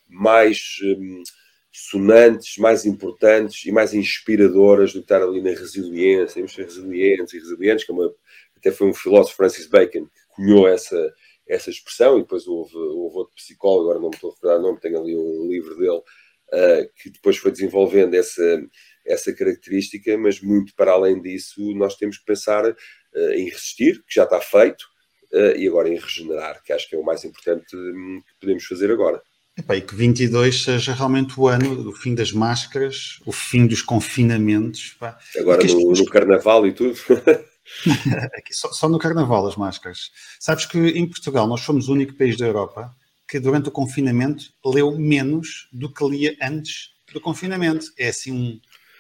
[0.10, 0.60] mais.
[0.84, 1.24] Um,
[1.72, 6.36] sonantes, mais importantes e mais inspiradoras do que estar ali na resiliência.
[6.36, 8.14] Temos ser resilientes e resilientes, que é uma,
[8.58, 11.14] até foi um filósofo, Francis Bacon, que cunhou essa,
[11.48, 14.62] essa expressão, e depois houve, houve outro psicólogo, agora não me estou a recordar o
[14.62, 16.02] nome, tenho ali um livro dele,
[16.98, 18.62] que depois foi desenvolvendo essa,
[19.06, 24.16] essa característica, mas muito para além disso, nós temos que pensar uh, em resistir, que
[24.16, 24.84] já está feito,
[25.34, 28.64] uh, e agora em regenerar, que acho que é o mais importante um, que podemos
[28.66, 29.22] fazer agora.
[29.58, 33.82] Epá, e que 22 seja realmente o ano do fim das máscaras, o fim dos
[33.82, 34.96] confinamentos.
[34.98, 35.18] Pá.
[35.38, 36.98] Agora no, no, carnaval e tudo.
[38.38, 40.10] Aqui, só, só, no carnaval as máscaras.
[40.40, 42.96] Sabes que em Portugal nós fomos o único país da Europa
[43.32, 47.86] que durante o confinamento leu menos do que lia antes do confinamento.
[47.98, 48.60] É assim um,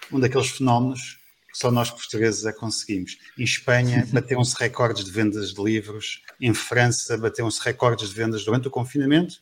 [0.10, 1.20] um daqueles fenómenos
[1.52, 3.18] que só nós portugueses a conseguimos.
[3.38, 8.70] Em Espanha bateram-se recordes de vendas de livros, em França bateram-se recordes de vendas durante
[8.70, 9.36] o confinamento,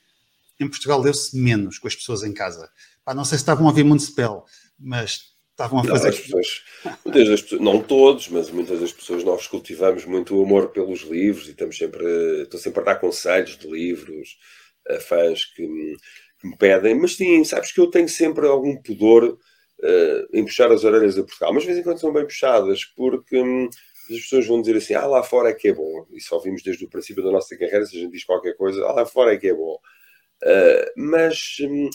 [0.60, 2.68] em Portugal leu-se menos com as pessoas em casa.
[3.06, 4.48] Pá, não sei se estavam a ouvir Municipal,
[4.80, 5.22] mas
[5.52, 6.10] estavam a fazer.
[6.10, 6.64] Não, as pessoas,
[7.06, 11.02] muitas das pessoas, não todos, mas muitas das pessoas nós cultivamos muito o amor pelos
[11.02, 14.36] livros e estamos sempre, estou sempre a dar conselhos de livros
[15.00, 15.96] fãs que me,
[16.40, 20.72] que me pedem, mas sim, sabes que eu tenho sempre algum pudor uh, em puxar
[20.72, 23.70] as orelhas a Portugal, mas de vez em quando são bem puxadas, porque hum,
[24.10, 26.64] as pessoas vão dizer assim, ah, lá fora é que é bom, e só vimos
[26.64, 29.34] desde o princípio da nossa carreira, se a gente diz qualquer coisa, ah, lá fora
[29.34, 29.78] é que é bom.
[30.42, 31.90] Uh, mas hum,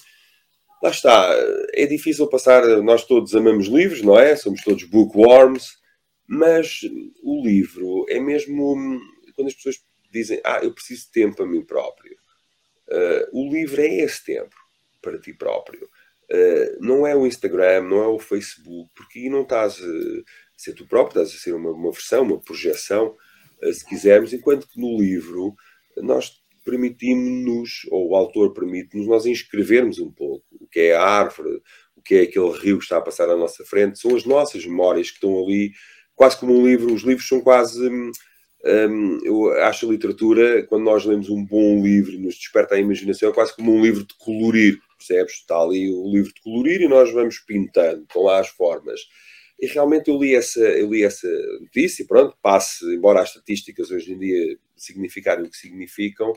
[0.83, 1.35] lá está,
[1.73, 4.37] é difícil passar, nós todos amamos livros, não é?
[4.37, 5.79] Somos todos bookworms,
[6.27, 6.81] mas
[7.23, 9.01] o livro é mesmo hum,
[9.35, 9.77] quando as pessoas
[10.13, 12.17] dizem, ah, eu preciso de tempo a mim próprio.
[12.95, 14.55] Uh, o livro é esse tempo
[15.03, 15.89] para ti próprio.
[16.31, 20.23] Uh, não é o Instagram, não é o Facebook, porque aí não estás a
[20.57, 23.17] ser tu próprio, estás a ser uma, uma versão, uma projeção,
[23.63, 25.55] uh, se quisermos, enquanto que no livro
[25.97, 26.33] nós
[26.65, 31.61] permitimos-nos, ou o autor permite-nos, nós inscrevermos um pouco o que é a árvore,
[31.97, 34.65] o que é aquele rio que está a passar à nossa frente, são as nossas
[34.65, 35.73] memórias que estão ali,
[36.15, 37.89] quase como um livro, os livros são quase.
[37.89, 38.11] Hum,
[38.67, 43.29] um, eu acho a literatura, quando nós lemos um bom livro, nos desperta a imaginação,
[43.29, 45.35] é quase como um livro de colorir, percebes?
[45.35, 49.01] Está ali o livro de colorir e nós vamos pintando, estão lá as formas.
[49.61, 51.29] E realmente eu li essa, eu li essa
[51.61, 56.33] notícia e pronto, passe, embora as estatísticas hoje em dia significarem o que significam,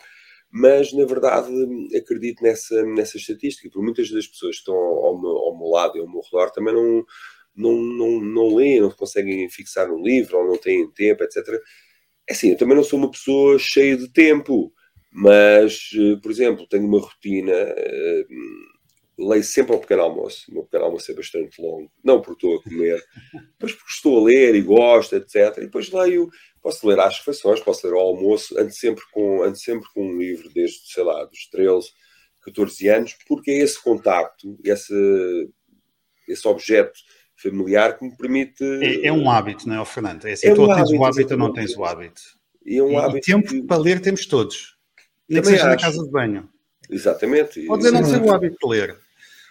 [0.51, 1.49] mas na verdade
[1.97, 5.97] acredito nessa, nessa estatística, porque muitas das pessoas que estão ao meu, ao meu lado
[5.97, 7.05] e ao meu redor também não,
[7.55, 11.43] não, não, não leem, não conseguem fixar um livro, ou não têm tempo, etc.
[12.29, 14.73] É assim, eu também não sou uma pessoa cheia de tempo,
[15.11, 20.45] mas, eh, por exemplo, tenho uma rotina, uh, leio sempre ao pequeno almoço.
[20.49, 23.01] O meu pequeno almoço é bastante longo, não porque estou a comer,
[23.59, 25.57] mas porque estou a ler e gosto, etc.
[25.57, 26.29] E depois leio,
[26.61, 30.17] posso ler às refeições, posso ler ao almoço, ando sempre com, ando sempre com um
[30.17, 31.89] livro desde, sei lá, dos 13,
[32.43, 35.49] 14 anos, porque é esse contacto, esse,
[36.27, 36.99] esse objeto
[37.37, 38.63] familiar que me permite.
[38.63, 40.25] É, é um hábito, não é, Fernando?
[40.25, 42.21] É assim, é tu um tens o hábito ou não tens o hábito.
[42.65, 43.61] E, é um e, hábito tempo que...
[43.63, 44.75] para ler temos todos.
[45.29, 45.69] Nem que seja acho.
[45.69, 46.49] na casa de banho.
[46.89, 47.61] Exatamente.
[47.65, 48.97] Pode dizer não ser o hábito de ler.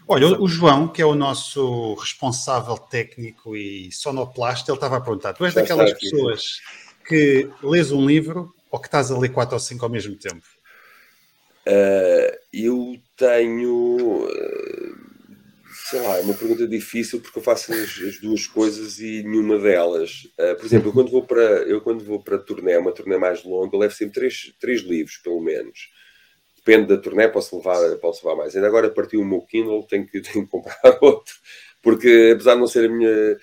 [0.09, 5.32] Olha, o João, que é o nosso responsável técnico e sonoplasta, ele estava a perguntar:
[5.32, 6.61] tu és Já daquelas pessoas
[7.07, 10.47] que lês um livro ou que estás a ler quatro ou cinco ao mesmo tempo?
[11.66, 14.26] Uh, eu tenho.
[14.26, 14.86] Uh,
[15.91, 19.59] sei lá, é uma pergunta difícil porque eu faço as, as duas coisas e nenhuma
[19.59, 20.24] delas.
[20.39, 23.45] Uh, por exemplo, eu quando vou para eu quando vou para turnê, uma turnê mais
[23.45, 25.91] longa, eu levo sempre três, três livros, pelo menos.
[26.57, 28.57] Depende da turnê, posso levar, posso levar mais.
[28.57, 31.34] Ainda agora partiu o meu Kindle, tenho que, tenho que comprar outro,
[31.82, 33.39] porque apesar de não ser a minha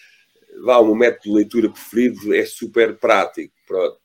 [0.64, 3.54] vá, o meu método de leitura preferido, é super prático.
[3.68, 3.98] Pronto.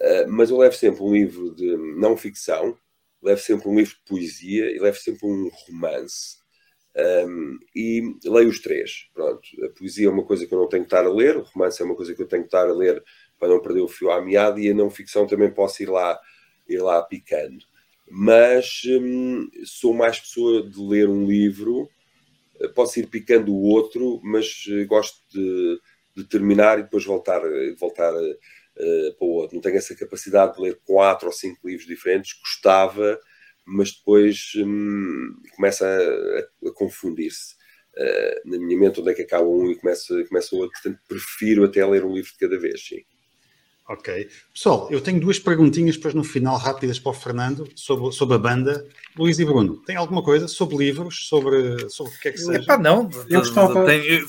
[0.00, 2.78] Uh, mas eu levo sempre um livro de não ficção,
[3.22, 6.39] levo sempre um livro de poesia e levo sempre um romance.
[6.96, 9.08] Um, e leio os três.
[9.14, 9.42] Pronto.
[9.64, 11.80] A poesia é uma coisa que eu não tenho que estar a ler, o romance
[11.80, 13.02] é uma coisa que eu tenho que estar a ler
[13.38, 16.18] para não perder o fio à meada, e a não ficção também posso ir lá,
[16.68, 17.64] ir lá picando.
[18.08, 21.88] Mas hum, sou mais pessoa de ler um livro,
[22.60, 25.80] eh, posso ir picando o outro, mas eh, gosto de,
[26.16, 27.40] de terminar e depois voltar,
[27.78, 29.54] voltar uh, para o outro.
[29.54, 33.18] Não tenho essa capacidade de ler quatro ou cinco livros diferentes, gostava
[33.70, 37.54] mas depois hum, começa a, a confundir-se.
[37.96, 40.80] Uh, na minha mente, onde é que acaba um e começa, começa o outro.
[40.80, 43.02] Portanto, prefiro até ler um livro de cada vez, sim.
[43.88, 44.28] Ok.
[44.54, 48.38] Pessoal, eu tenho duas perguntinhas depois no final, rápidas para o Fernando, sobre, sobre a
[48.38, 48.86] banda.
[49.18, 52.60] Luís e Bruno, tem alguma coisa sobre livros, sobre, sobre o que é que seja?
[52.60, 53.10] Epá, não.
[53.28, 53.84] Eu gostava...
[53.84, 54.24] Tem...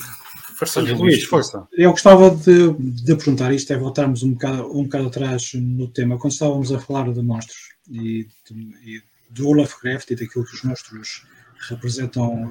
[0.56, 1.66] Força, Luís, força.
[1.72, 6.18] Eu gostava de, de perguntar, isto é voltarmos um bocado, um bocado atrás no tema,
[6.18, 8.28] quando estávamos a falar de monstros e,
[8.84, 9.02] e
[9.32, 11.26] do Lovecraft e daquilo que os monstros
[11.68, 12.50] representam,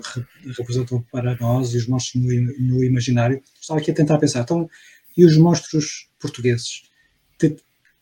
[0.57, 3.41] representam para nós e os monstros no, no imaginário.
[3.59, 4.69] Estava aqui a tentar pensar, então,
[5.15, 6.83] e os monstros portugueses?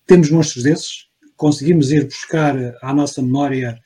[0.05, 1.07] Temos monstros desses?
[1.36, 3.80] Conseguimos ir buscar à nossa memória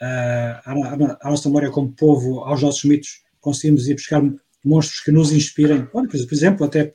[0.00, 0.72] à,
[1.20, 4.22] à, nossa memória como povo, aos nossos mitos, conseguimos ir buscar
[4.64, 5.86] monstros que nos inspirem.
[5.92, 6.94] Olha, por exemplo, até,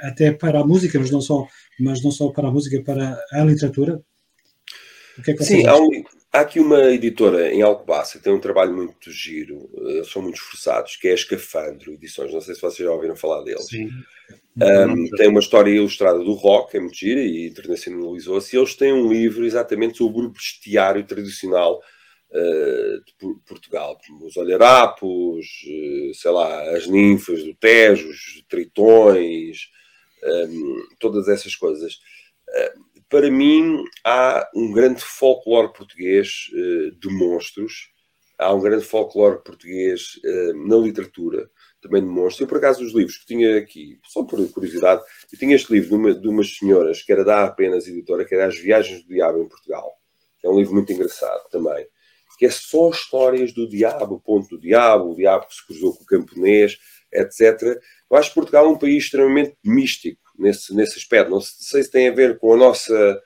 [0.00, 1.46] até para a música, mas não só,
[1.80, 4.02] mas não só para a música, para a literatura.
[5.18, 5.88] O que é que Sim, há, um,
[6.32, 10.36] há, aqui uma editora em Alcobaça que tem um trabalho muito giro, eles são muito
[10.36, 12.32] esforçados, que é a Escafandro Edições.
[12.32, 13.66] Não sei se vocês já ouviram falar deles.
[13.66, 13.90] Sim.
[14.60, 18.56] Um, tem uma história ilustrada do rock, é muito gira e internacionalizou-se.
[18.56, 21.80] Eles têm um livro exatamente sobre o bestiário tradicional
[22.30, 23.14] uh, de
[23.46, 23.96] Portugal.
[24.20, 29.68] Os olharapos, uh, sei lá, as ninfas do Tejo, os tritões,
[30.24, 31.94] um, todas essas coisas.
[32.48, 36.28] Uh, para mim, há um grande folclore português
[37.00, 37.90] de monstros,
[38.38, 40.20] há um grande folclore português
[40.66, 41.48] na literatura
[41.80, 42.44] também demonstra.
[42.44, 45.02] Eu, por acaso, os livros que tinha aqui, só por curiosidade,
[45.32, 48.34] eu tinha este livro de, uma, de umas senhoras, que era da Apenas Editora, que
[48.34, 49.98] era As Viagens do Diabo em Portugal,
[50.44, 51.86] é um livro muito engraçado também,
[52.38, 55.96] que é só histórias do diabo, o ponto do diabo, o diabo que se cruzou
[55.96, 56.78] com o camponês,
[57.12, 57.80] etc.
[58.08, 61.30] Eu acho que Portugal é um país extremamente místico nesse, nesse aspecto.
[61.30, 63.20] Não sei se tem a ver com a nossa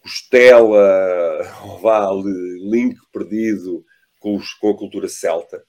[0.00, 1.42] costela,
[1.80, 3.84] vá, link perdido
[4.18, 5.62] com, os, com a cultura celta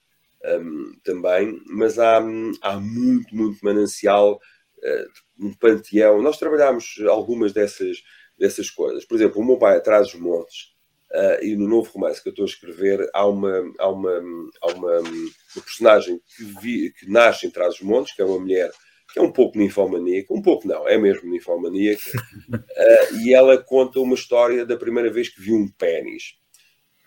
[0.44, 2.18] um, também, mas há,
[2.62, 6.22] há muito, muito manancial, uh, um panteão.
[6.22, 7.98] Nós trabalhámos algumas dessas,
[8.38, 9.04] dessas coisas.
[9.04, 10.74] Por exemplo, o meu pai atrás dos montes,
[11.12, 14.22] uh, e no novo romance que eu estou a escrever, há uma, há uma,
[14.60, 18.38] há uma, uma personagem que, vi, que nasce em trás dos montes, que é uma
[18.38, 18.70] mulher
[19.14, 22.02] que é um pouco ninfomaníaca, um pouco não, é mesmo ninfomaníaca,
[22.50, 26.34] uh, e ela conta uma história da primeira vez que viu um pênis.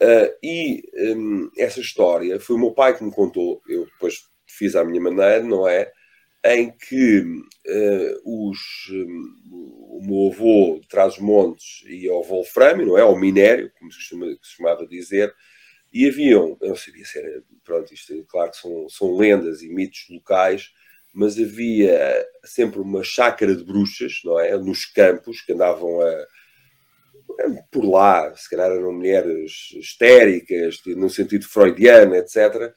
[0.01, 0.83] Uh, e
[1.13, 5.01] um, essa história foi o meu pai que me contou, eu depois fiz à minha
[5.01, 5.91] maneira, não é?
[6.45, 8.57] Em que uh, os,
[8.89, 13.01] um, o meu avô de Trás-os-Montes ia ao Wolframio, não é?
[13.01, 15.35] Ao minério, como se, costuma, chamava dizer,
[15.91, 19.61] e haviam, eu não sabia se era, pronto, isto é claro que são, são lendas
[19.61, 20.71] e mitos locais,
[21.17, 24.55] mas havia sempre uma chácara de bruxas, não é?
[24.55, 26.27] Nos campos que andavam a
[27.71, 32.71] por lá, se calhar eram mulheres histéricas, no sentido freudiano, etc.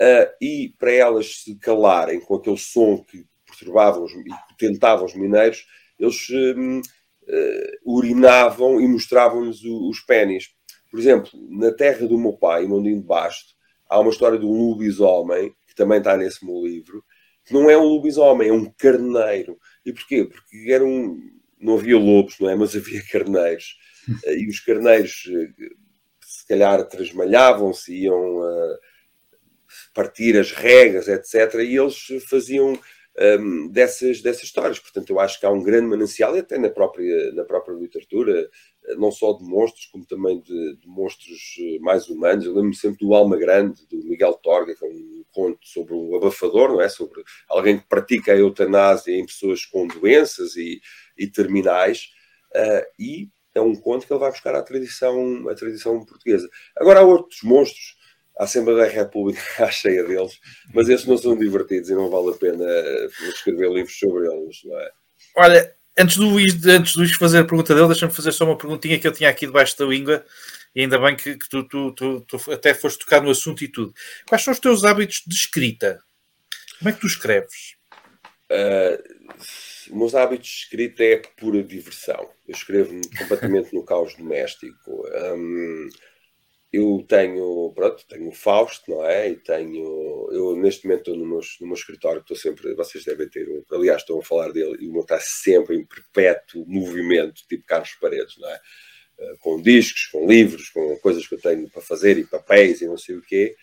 [0.00, 5.66] Ah, e para elas se calarem com aquele som que perturbavam e tentavam os mineiros,
[5.98, 6.80] eles uh,
[7.84, 10.46] urinavam e mostravam-lhes os pênis.
[10.90, 13.54] Por exemplo, na terra do meu pai, em Mondinho de Basto,
[13.88, 17.04] há uma história de um lobisomem, que também está nesse meu livro,
[17.52, 19.58] não é um lobisomem, é um carneiro.
[19.84, 20.24] E porquê?
[20.24, 21.18] Porque era um,
[21.60, 22.56] não havia lobos, não é?
[22.56, 23.76] Mas havia carneiros.
[24.24, 25.74] Eh, e os carneiros eh,
[26.20, 28.78] se calhar trasmalhavam-se, iam uh,
[29.94, 31.60] partir as regas, etc.
[31.60, 32.78] E eles faziam um,
[33.18, 34.78] ehm, dessas, dessas histórias.
[34.78, 38.48] Portanto, eu acho que há um grande manancial, e até na própria, na própria literatura,
[38.96, 42.44] não só de monstros, como também de, de monstros mais humanos.
[42.44, 46.16] Eu lembro-me sempre do Alma Grande, do Miguel Torga, que é um conto sobre um
[46.16, 46.88] abafador, não é?
[46.88, 50.80] Sobre alguém que pratica a eutanásia em pessoas com doenças e,
[51.16, 52.10] e terminais.
[52.54, 56.48] Uh, e é um conto que ele vai buscar a tradição, a tradição portuguesa.
[56.76, 57.96] Agora há outros monstros,
[58.38, 60.38] a Assembleia da República está cheia deles,
[60.74, 62.64] mas esses não são divertidos e não vale a pena
[63.28, 64.90] escrever livros sobre eles, não é?
[65.36, 68.56] Olha, antes do Luís, antes do Luís fazer a pergunta dele, deixa-me fazer só uma
[68.56, 70.24] perguntinha que eu tinha aqui debaixo da língua,
[70.74, 73.68] e ainda bem que, que tu, tu, tu, tu, até foste tocar no assunto e
[73.68, 73.94] tudo.
[74.26, 76.02] Quais são os teus hábitos de escrita?
[76.78, 77.76] Como é que tu escreves?
[78.50, 82.30] Uh, meus hábitos de escrita é pura diversão.
[82.48, 85.06] Eu escrevo completamente no caos doméstico.
[85.34, 85.88] Um,
[86.72, 89.28] eu tenho, pronto, tenho o Fausto, não é?
[89.28, 93.28] E tenho, eu neste momento estou no meu, no meu escritório, estou sempre, vocês devem
[93.28, 97.66] ter, aliás, estão a falar dele, e o meu está sempre em perpétuo movimento, tipo
[97.66, 98.60] Carlos Paredes, não é?
[99.18, 102.86] Uh, com discos, com livros, com coisas que eu tenho para fazer e papéis e
[102.86, 103.54] não sei o quê.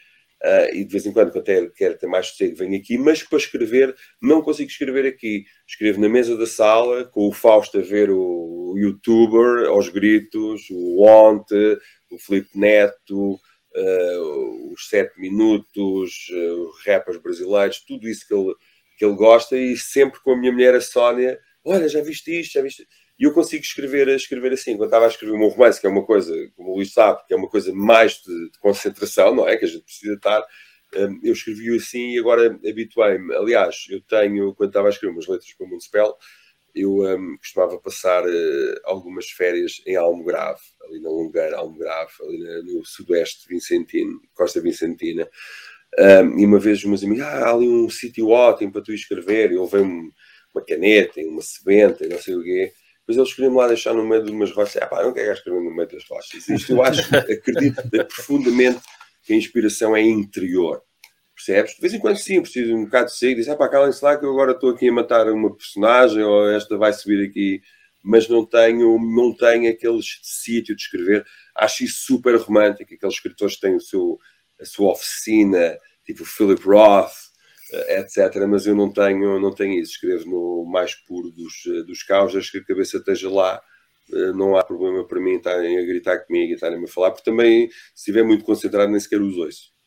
[0.44, 3.24] Uh, e de vez em quando, quando eu quero ter mais sossego, venho aqui, mas
[3.24, 5.46] para escrever, não consigo escrever aqui.
[5.68, 11.02] Escrevo na mesa da sala, com o Fausto a ver o, youtuber aos gritos, o
[11.04, 11.78] Onte,
[12.12, 18.54] o Felipe Neto, uh, os 7 minutos, uh, rappers brasileiros, tudo isso que ele,
[18.98, 22.54] que ele gosta, e sempre com a minha mulher, a Sónia, olha, já viste isto,
[22.54, 22.88] já viste
[23.20, 24.78] e eu consigo escrever, escrever assim.
[24.78, 27.20] Quando estava a escrever o meu romance, que é uma coisa, como o Luís sabe,
[27.28, 29.58] que é uma coisa mais de, de concentração, não é?
[29.58, 30.42] Que a gente precisa estar.
[30.96, 33.36] Um, eu escrevi assim e agora habituei-me.
[33.36, 36.18] Aliás, eu tenho, quando estava a escrever umas letras para o Municipal,
[36.76, 42.62] eu um, costumava passar uh, algumas férias em Almograve, ali na Longueira, Almograve, ali na,
[42.64, 45.28] no sudoeste Vicentino, Costa Vicentina.
[45.98, 49.52] Um, e uma vez meus amigos, ah, há ali um sítio ótimo para tu escrever,
[49.52, 50.12] e levei-me
[50.54, 52.72] uma caneta, uma sebenta, não sei o quê
[53.10, 54.80] depois eles queriam-me lá deixar no meio de umas rochas.
[54.84, 56.48] Ah, pá, não quero escrever no meio das rochas.
[56.48, 58.80] Isto eu acho, acredito profundamente
[59.24, 60.84] que a inspiração é interior.
[61.40, 61.76] Percebes?
[61.76, 64.18] De vez em quando sim, preciso um bocado de e dizer, ah pá, calem-se lá
[64.18, 67.62] que eu agora estou aqui a matar uma personagem ou esta vai subir aqui,
[68.04, 71.26] mas não tenho, não tenho aquele sítio de escrever.
[71.56, 74.20] Acho isso super romântico, aqueles escritores que têm o seu,
[74.60, 77.14] a sua oficina, tipo Philip Roth,
[77.72, 78.46] eh, etc.
[78.46, 79.94] Mas eu não tenho, não tenho isso.
[79.94, 83.62] Escrevo no mais puro dos, eh, dos caos, acho que a cabeça esteja lá.
[84.14, 87.30] Eh, não há problema para mim estarem a gritar comigo e estarem a falar, porque
[87.30, 89.79] também, se estiver muito concentrado, nem sequer os ouço.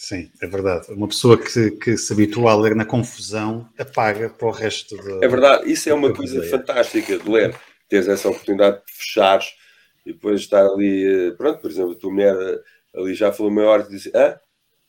[0.00, 0.92] Sim, é verdade.
[0.92, 5.24] Uma pessoa que, que se habitua a ler na confusão apaga para o resto de.
[5.24, 7.52] É verdade, isso é uma coisa fantástica de ler.
[7.88, 9.46] Teres essa oportunidade de fechares
[10.06, 11.34] e depois estar ali.
[11.36, 12.36] Pronto, por exemplo, a tua mulher
[12.94, 14.38] ali já falou meia hora e disse: Ah,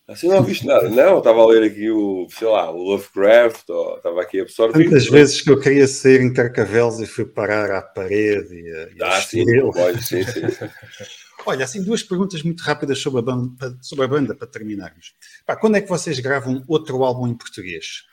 [0.08, 0.88] Assim não viste nada.
[0.88, 4.84] Não, estava a ler aqui o, sei lá, o Lovecraft, ou estava aqui a absorver.
[4.84, 9.04] Tantas vezes que eu queria sair em Carcavelos e fui parar à parede e, e
[9.04, 10.42] ah, sim, pode, sim, sim.
[11.46, 15.14] Olha, assim, duas perguntas muito rápidas sobre a banda, sobre a banda para terminarmos.
[15.46, 18.04] Pá, quando é que vocês gravam outro álbum em português?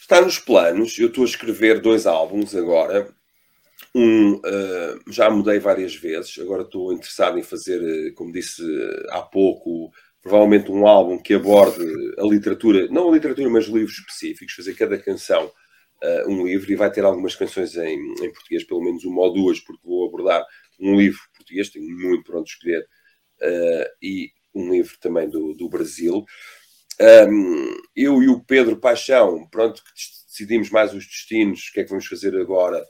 [0.00, 0.98] Está nos planos.
[0.98, 3.08] Eu estou a escrever dois álbuns agora.
[3.94, 6.38] Um, uh, já mudei várias vezes.
[6.38, 9.90] Agora estou interessado em fazer, eh, como disse eh, há pouco,
[10.22, 11.82] provavelmente um álbum que aborde
[12.18, 16.76] a literatura, não a literatura, mas livros específicos, fazer cada canção uh, um livro e
[16.76, 20.44] vai ter algumas canções em, em, português, pelo menos uma ou duas, porque vou abordar
[20.78, 26.24] um livro português, tenho muito pronto escolher, uh, e um livro também do, do Brasil.
[27.00, 29.90] Um, eu e o Pedro Paixão, pronto, que
[30.28, 32.84] decidimos mais os destinos, o que é que vamos fazer agora.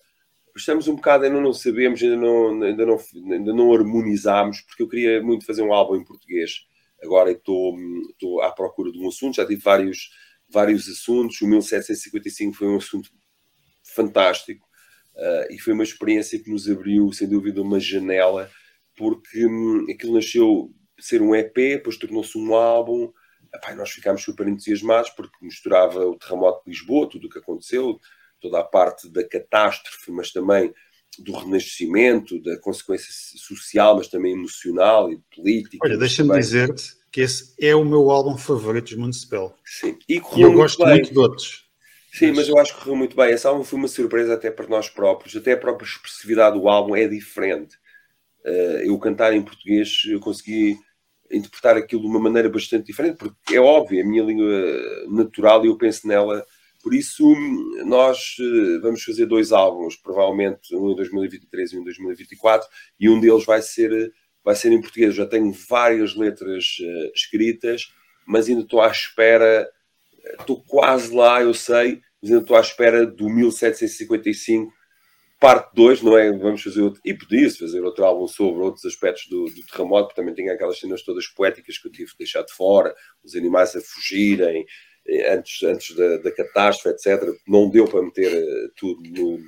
[0.57, 2.99] Estamos um bocado, ainda não sabemos, ainda não, ainda não,
[3.33, 6.67] ainda não harmonizámos, porque eu queria muito fazer um álbum em português
[7.03, 7.77] agora estou,
[8.11, 10.11] estou à procura de um assunto, já tive vários,
[10.49, 13.11] vários assuntos, o 1755 foi um assunto
[13.83, 14.66] fantástico
[15.17, 18.51] uh, e foi uma experiência que nos abriu, sem dúvida, uma janela,
[18.97, 23.13] porque um, aquilo nasceu ser um EP, depois tornou-se um álbum,
[23.55, 27.99] Epá, nós ficámos super entusiasmados porque misturava o terremoto de Lisboa, tudo o que aconteceu,
[28.41, 30.73] toda a parte da catástrofe, mas também
[31.19, 35.79] do renascimento, da consequência social, mas também emocional e política.
[35.83, 39.57] Olha, deixa-me dizer-te que esse é o meu álbum favorito dos Municipal.
[39.65, 40.95] Sim, e, e eu gosto bem.
[40.95, 41.66] muito de outros.
[42.19, 42.49] Sim, mas...
[42.49, 43.31] eu acho que correu muito bem.
[43.31, 46.97] Esse álbum foi uma surpresa até para nós próprios, até a própria expressividade do álbum
[46.97, 47.77] é diferente.
[48.45, 50.79] Uh, eu cantar em português, eu consegui
[51.31, 54.49] interpretar aquilo de uma maneira bastante diferente, porque é óbvio, é a minha língua
[55.09, 56.47] natural e eu penso nela
[56.87, 57.35] por isso,
[57.85, 62.69] nós eh, vamos fazer dois álbuns, provavelmente um em 2023 e um em 2024,
[63.01, 64.13] e um deles vai ser,
[64.45, 65.13] vai ser em português.
[65.13, 67.93] Já tenho várias letras uh, escritas,
[68.25, 69.69] mas ainda estou à espera,
[70.39, 72.01] estou quase lá, eu sei,
[72.31, 74.73] estou à espera do 1755,
[75.41, 76.33] parte 2, não é?
[76.33, 80.21] Vamos fazer outro, e podia-se fazer outro álbum sobre outros aspectos do, do terremoto, porque
[80.21, 83.77] também tem aquelas cenas todas poéticas que eu tive de deixar de fora, os animais
[83.77, 84.65] a fugirem,
[85.29, 87.23] antes, antes da, da catástrofe, etc.
[87.47, 89.39] Não deu para meter uh, tudo no,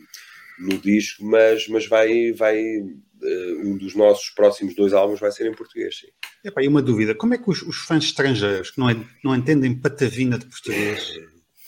[0.60, 5.50] no disco, mas, mas vai, vai uh, um dos nossos próximos dois álbuns vai ser
[5.50, 5.98] em português.
[5.98, 6.08] Sim.
[6.44, 9.34] Epá, e uma dúvida: como é que os, os fãs estrangeiros que não, é, não
[9.34, 11.12] entendem patavina de português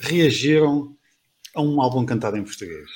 [0.01, 0.97] reagiram
[1.55, 2.89] a um álbum cantado em português?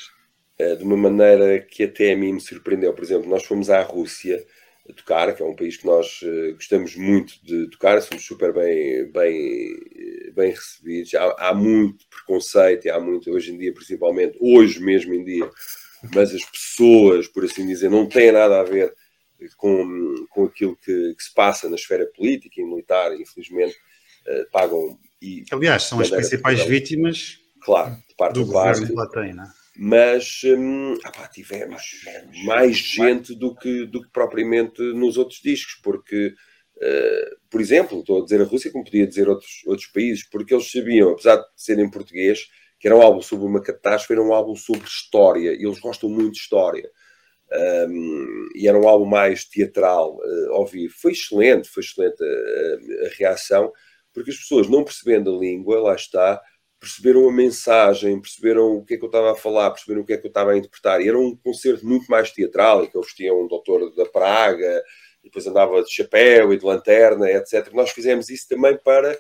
[0.61, 2.93] Uh, de uma maneira que até a mim me surpreendeu.
[2.93, 4.45] Por exemplo, nós fomos à Rússia
[4.89, 8.53] a tocar, que é um país que nós uh, gostamos muito de tocar, somos super
[8.53, 11.15] bem, bem, bem recebidos.
[11.15, 15.51] Há, há, muito preconceito, e há muito, hoje em dia, principalmente, hoje mesmo em dia,
[16.15, 18.95] mas as pessoas, por assim dizer, não têm nada a ver
[19.57, 23.75] com, com aquilo que, que se passa na esfera política e militar, infelizmente,
[24.53, 24.99] pagam.
[25.21, 29.65] E, Aliás, são as principais vítimas claro, de parte do que lá tem, não é?
[29.77, 31.83] mas hum, ah tivemos
[32.45, 36.35] mais gente do que, do que propriamente nos outros discos, porque,
[36.77, 40.55] uh, por exemplo, estou a dizer a Rússia, como podia dizer outros, outros países, porque
[40.55, 42.47] eles sabiam, apesar de ser em português,
[42.79, 46.09] que era um álbum sobre uma catástrofe, era um álbum sobre história, e eles gostam
[46.09, 46.89] muito de história.
[47.89, 50.93] Um, e era um álbum mais teatral uh, ao vivo.
[50.97, 53.73] Foi excelente, foi excelente a, a reação,
[54.13, 56.41] porque as pessoas, não percebendo a língua, lá está,
[56.85, 60.13] perceberam a mensagem, perceberam o que é que eu estava a falar, perceberam o que
[60.13, 61.01] é que eu estava a interpretar.
[61.01, 64.83] E era um concerto muito mais teatral, em que eu vestia um doutor da Praga,
[65.23, 67.73] e depois andava de chapéu e de lanterna, etc.
[67.73, 69.19] Nós fizemos isso também para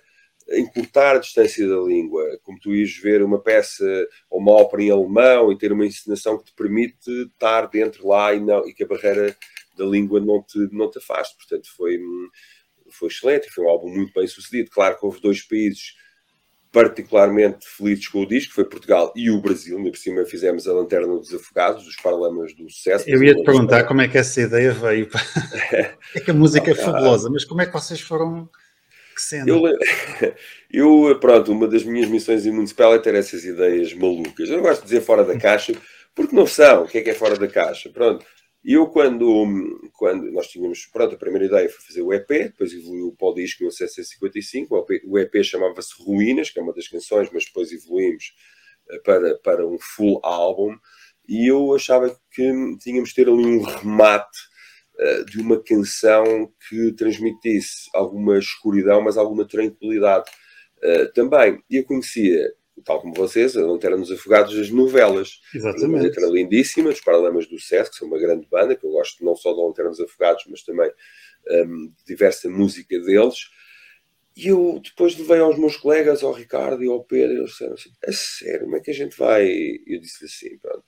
[0.51, 4.91] encurtar a distância da língua, como tu ias ver uma peça ou uma ópera em
[4.91, 8.85] alemão e ter uma encenação que te permite estar dentro lá e, não, e que
[8.85, 9.35] a barreira
[9.75, 11.35] da língua não te, não te afaste.
[11.39, 11.99] Portanto, foi,
[12.91, 14.71] foi excelente, foi um álbum muito bem sucedido.
[14.71, 15.95] Claro que houve dois países
[16.75, 19.79] particularmente felizes com o disco, foi Portugal e o Brasil.
[19.79, 23.09] Ainda por cima fizemos a Lanterna dos Afogados, dos Paralamas do Sucesso.
[23.09, 25.09] Eu ia te perguntar como é que essa ideia veio.
[26.17, 28.51] é que a música é fabulosa, mas como é que vocês foram
[29.47, 29.63] eu,
[31.09, 34.49] eu, pronto, uma das minhas missões em municipal é ter essas ideias malucas.
[34.49, 35.73] Eu não gosto de dizer fora da caixa,
[36.13, 36.83] porque não são.
[36.83, 37.89] O que é que é fora da caixa?
[37.89, 38.27] Pronto.
[38.65, 43.15] Eu, quando, quando nós tínhamos, pronto, a primeira ideia foi fazer o EP, depois evoluiu
[43.19, 46.89] para o disco no CC55, o EP, o EP chamava-se Ruínas, que é uma das
[46.89, 48.33] canções, mas depois evoluímos
[48.91, 50.75] eh, para, para um full álbum,
[51.29, 54.39] e eu achava que tínhamos de ter ali um remate
[54.99, 60.31] uh, de uma canção que transmitisse alguma escuridão, mas alguma tranquilidade
[60.83, 61.63] uh, também.
[61.71, 62.53] E eu conhecia
[62.83, 65.41] tal como vocês, a Lanterna nos Afogados, as novelas.
[65.55, 65.85] Exatamente.
[65.87, 69.25] Uma letra lindíssima, dos Paralamas do Sucesso, que são uma grande banda, que eu gosto
[69.25, 70.91] não só da Lanterna nos Afogados, mas também
[71.51, 73.51] um, de diversa música deles.
[74.37, 77.75] E eu depois levei aos meus colegas, ao Ricardo e ao Pedro, e eles disseram
[77.75, 79.47] assim: a sério, como é que a gente vai?
[79.87, 80.85] Eu disse assim: pronto,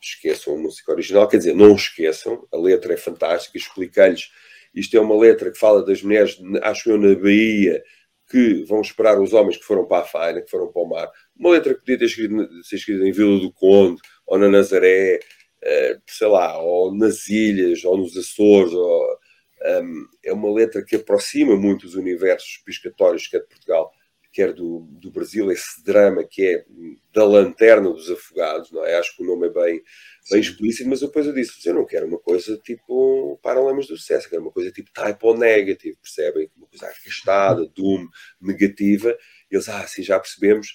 [0.00, 4.30] esqueçam a música original, quer dizer, não esqueçam, a letra é fantástica, expliquei-lhes.
[4.72, 7.82] Isto é uma letra que fala das mulheres, acho eu, na Bahia,
[8.28, 11.08] que vão esperar os homens que foram para a faina, que foram para o mar.
[11.36, 15.20] Uma letra que podia ter escrito, ser escrita em Vila do Conde, ou na Nazaré,
[15.62, 18.72] uh, sei lá, ou nas ilhas, ou nos Açores.
[18.72, 23.92] Ou, um, ehm, é uma letra que aproxima muito os universos piscatórios, quer de Portugal,
[24.36, 26.64] quer do, do Brasil, esse drama que é
[27.10, 28.98] da lanterna dos afogados, não é?
[28.98, 29.82] Acho que o nome é bem,
[30.30, 34.28] bem explícito, mas depois eu disse: eu não quero uma coisa tipo Paralamas do Sucesso,
[34.28, 36.50] quero uma coisa tipo type negative, percebem?
[36.54, 38.06] Uma coisa arrastada, doom,
[38.38, 39.16] negativa.
[39.50, 40.68] E eles, ah, sim, já percebemos.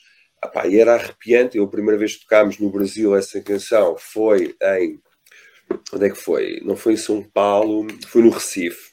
[0.65, 1.55] E era arrepiante.
[1.55, 4.99] Eu, a primeira vez que tocámos no Brasil essa canção foi em.
[5.93, 6.59] Onde é que foi?
[6.63, 8.91] Não foi em São Paulo, foi no Recife.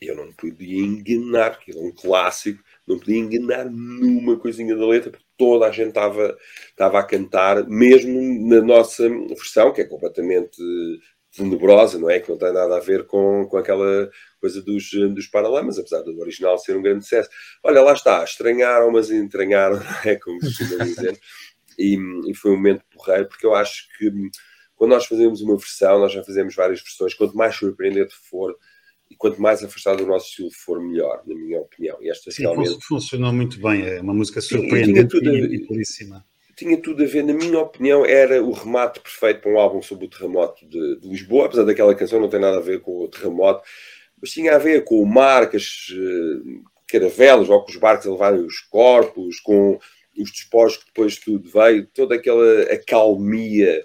[0.00, 5.10] Eu não podia enganar, que é um clássico, não podia enganar numa coisinha da letra,
[5.10, 6.36] porque toda a gente estava,
[6.78, 10.56] a cantar, mesmo na nossa versão, que é completamente
[11.34, 12.20] tenebrosa, não é?
[12.20, 14.10] Que não tem nada a ver com, com aquela
[14.40, 17.30] coisa dos, dos paralamas, apesar do original ser um grande sucesso.
[17.62, 20.16] Olha, lá está, estranharam, mas entranharam, não é?
[20.16, 21.18] Como costuma dizer.
[21.78, 21.96] E,
[22.28, 24.12] e, foi um momento porreiro, porque eu acho que
[24.76, 28.54] quando nós fazemos uma versão, nós já fazemos várias versões, quanto mais surpreendente for,
[29.12, 31.98] e quanto mais afastado do nosso estilo for, melhor, na minha opinião.
[32.00, 32.78] E esta Sim, realmente...
[32.82, 36.24] funcionou muito bem, é uma música surpreendente e, e puríssima.
[36.56, 40.06] Tinha tudo a ver, na minha opinião, era o remate perfeito para um álbum sobre
[40.06, 43.08] o terremoto de, de Lisboa, apesar daquela canção não ter nada a ver com o
[43.08, 43.62] terremoto,
[44.20, 48.06] mas tinha a ver com o mar, com as uh, caravelas, ou com os barcos
[48.06, 49.78] a levarem os corpos, com
[50.18, 53.84] os despojos que depois tudo veio, toda aquela acalmia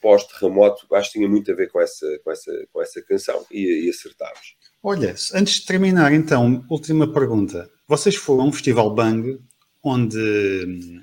[0.00, 3.86] pós-terremoto, acho que tinha muito a ver com essa, com essa, com essa canção e,
[3.86, 4.56] e acertámos.
[4.82, 7.68] Olha, antes de terminar, então, última pergunta.
[7.86, 9.40] Vocês foram a um festival Bang
[9.82, 11.02] onde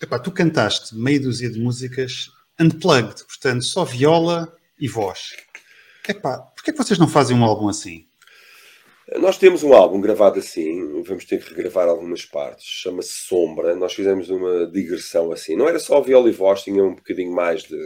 [0.00, 5.30] epá, tu cantaste meia dúzia de músicas unplugged, portanto, só viola e voz.
[6.08, 8.06] Epá, porquê é que vocês não fazem um álbum assim?
[9.18, 13.74] Nós temos um álbum gravado assim, vamos ter que regravar algumas partes, chama-se Sombra.
[13.74, 15.56] Nós fizemos uma digressão assim.
[15.56, 17.76] Não era só viola e voz, tinha um bocadinho mais de,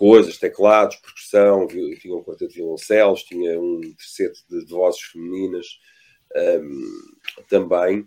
[0.00, 5.66] coisas, teclados, percussão, tinha um quarteto de violoncelos, tinha um terceto de, de vozes femininas
[6.34, 7.12] um,
[7.50, 8.00] também.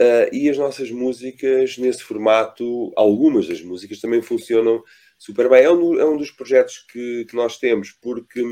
[0.00, 4.80] Uh, e as nossas músicas, nesse formato, algumas das músicas também funcionam
[5.18, 5.64] super bem.
[5.64, 8.44] É um, é um dos projetos que, que, nós temos, porque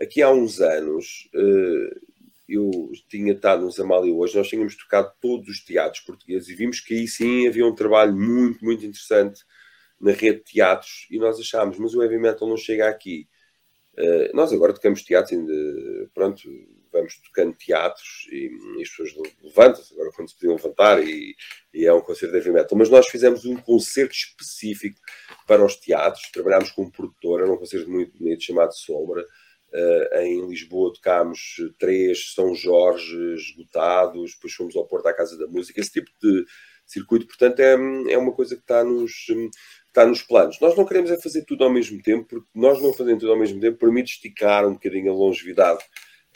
[0.00, 1.28] aqui há uns anos.
[1.34, 2.14] Uh,
[2.46, 6.78] eu tinha estado nos Amália hoje, nós tínhamos tocado todos os teatros portugueses e vimos
[6.78, 9.40] que aí sim havia um trabalho muito, muito interessante
[10.04, 13.26] na rede de teatros e nós achámos, mas o heavy metal não chega aqui.
[13.96, 15.52] Uh, nós agora tocamos teatros, ainda,
[16.12, 16.42] pronto,
[16.92, 21.34] vamos tocando teatros e, e as pessoas levantam-se, agora quando se podiam levantar e,
[21.72, 22.76] e, é um concerto de heavy metal.
[22.76, 25.00] Mas nós fizemos um concerto específico
[25.46, 29.24] para os teatros, trabalhámos com um produtor, era um concerto muito bonito chamado Sombra,
[29.76, 35.48] Uh, em Lisboa tocámos três São Jorge esgotados, depois fomos ao Porto à Casa da
[35.48, 36.44] Música, esse tipo de
[36.86, 37.72] circuito, portanto, é,
[38.12, 39.26] é uma coisa que está nos,
[39.94, 40.58] está nos planos.
[40.60, 43.38] Nós não queremos é fazer tudo ao mesmo tempo, porque nós não fazendo tudo ao
[43.38, 45.84] mesmo tempo permite esticar um bocadinho a longevidade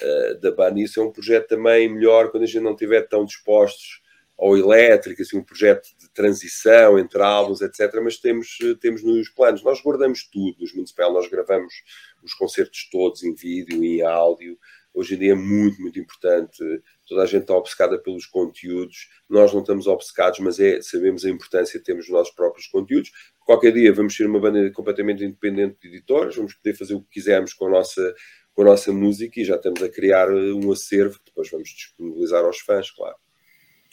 [0.00, 0.80] uh, da banda.
[0.80, 4.00] Isso é um projeto também melhor quando a gente não estiver tão dispostos
[4.38, 7.92] ao elétrico, assim, um projeto de transição entre álbuns, etc.
[8.00, 9.64] Mas temos, temos nos planos.
[9.64, 11.74] Nós guardamos tudo nos Municipal, nós gravamos
[12.22, 14.56] os concertos todos em vídeo e em áudio.
[14.92, 16.58] Hoje em dia é muito, muito importante.
[17.06, 19.08] Toda a gente está obcecada pelos conteúdos.
[19.28, 23.10] Nós não estamos obcecados, mas é, sabemos a importância de termos os nossos próprios conteúdos.
[23.40, 27.10] Qualquer dia vamos ser uma banda completamente independente de editores, vamos poder fazer o que
[27.10, 28.14] quisermos com a nossa,
[28.52, 32.44] com a nossa música e já estamos a criar um acervo que depois vamos disponibilizar
[32.44, 33.16] aos fãs, claro.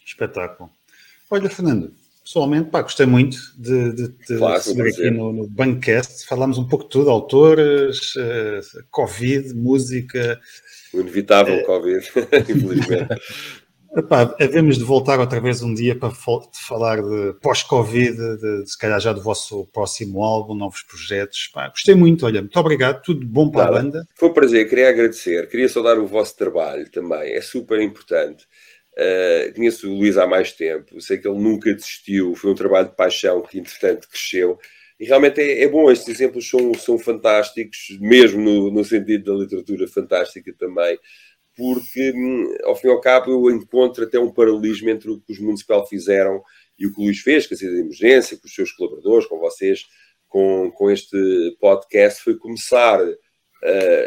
[0.06, 0.70] Espetáculo.
[1.30, 1.94] Olha, Fernando,
[2.26, 6.26] pessoalmente, pá, gostei muito de, de, de claro, receber aqui no, no Bancast.
[6.26, 10.42] Falámos um pouco de tudo, autores, uh, Covid, música.
[10.92, 12.04] O inevitável uh, Covid,
[12.50, 13.08] infelizmente.
[13.96, 18.78] Epá, havemos de voltar outra vez um dia para falar de pós-Covid, de, de, se
[18.78, 21.48] calhar já do vosso próximo álbum, novos projetos.
[21.50, 23.80] Epá, gostei muito, olha, muito obrigado, tudo bom para Nada.
[23.80, 24.08] a banda.
[24.16, 28.46] Foi um prazer, queria agradecer, queria saudar o vosso trabalho também, é super importante.
[28.98, 32.88] Uh, conheço o Luís há mais tempo, sei que ele nunca desistiu, foi um trabalho
[32.88, 34.58] de paixão que entretanto cresceu.
[34.98, 39.44] E realmente é, é bom, estes exemplos são, são fantásticos, mesmo no, no sentido da
[39.44, 40.98] literatura fantástica também
[41.56, 45.32] porque, hum, ao fim e ao cabo, eu encontro até um paralelismo entre o que
[45.32, 46.44] os Municipal fizeram
[46.78, 49.26] e o que o Luís fez, com a saída de emergência, com os seus colaboradores,
[49.26, 49.86] com vocês,
[50.28, 51.18] com, com este
[51.62, 53.16] podcast, foi começar uh,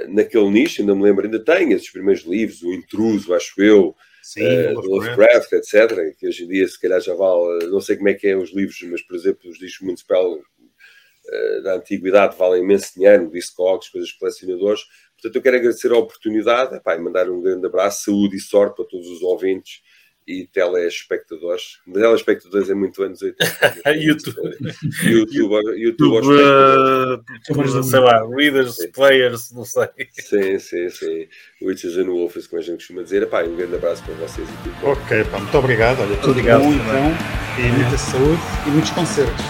[0.09, 3.97] naquele nicho, ainda me lembro, ainda tem esses primeiros livros, O Intruso, acho eu,
[4.33, 7.97] Sim, uh, do Lovecraft, etc., que hoje em dia se calhar já vale, não sei
[7.97, 12.37] como é que é os livros, mas, por exemplo, os discos Municipal uh, da antiguidade
[12.37, 14.83] valem imenso dinheiro, Discogs, coisas de colecionadores,
[15.21, 18.77] Portanto, eu quero agradecer a oportunidade epá, e mandar um grande abraço, saúde e sorte
[18.77, 19.83] para todos os ouvintes
[20.29, 21.79] e telespectadores.
[21.91, 23.91] Telespectadores é muito anos 80.
[23.99, 24.57] YouTube.
[25.03, 28.91] YouTube, YouTube, uh, sei lá, readers, sim.
[28.91, 29.89] players, não sei.
[30.13, 31.27] Sim, sim, sim.
[31.63, 33.23] Witches and Wolves, como a gente costuma dizer.
[33.23, 34.47] Epá, um grande abraço para vocês.
[34.47, 36.01] E ok, pá, muito obrigado.
[36.03, 37.15] Olha, tudo obrigado, bom então.
[37.59, 39.45] E muita saúde e muitos concertos.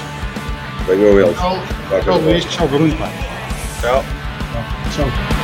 [0.86, 1.36] Venham eles.
[1.36, 2.96] Tchau, tchau Luís, tchau Bruno.
[3.80, 4.04] Tchau.
[4.94, 5.37] Tchau.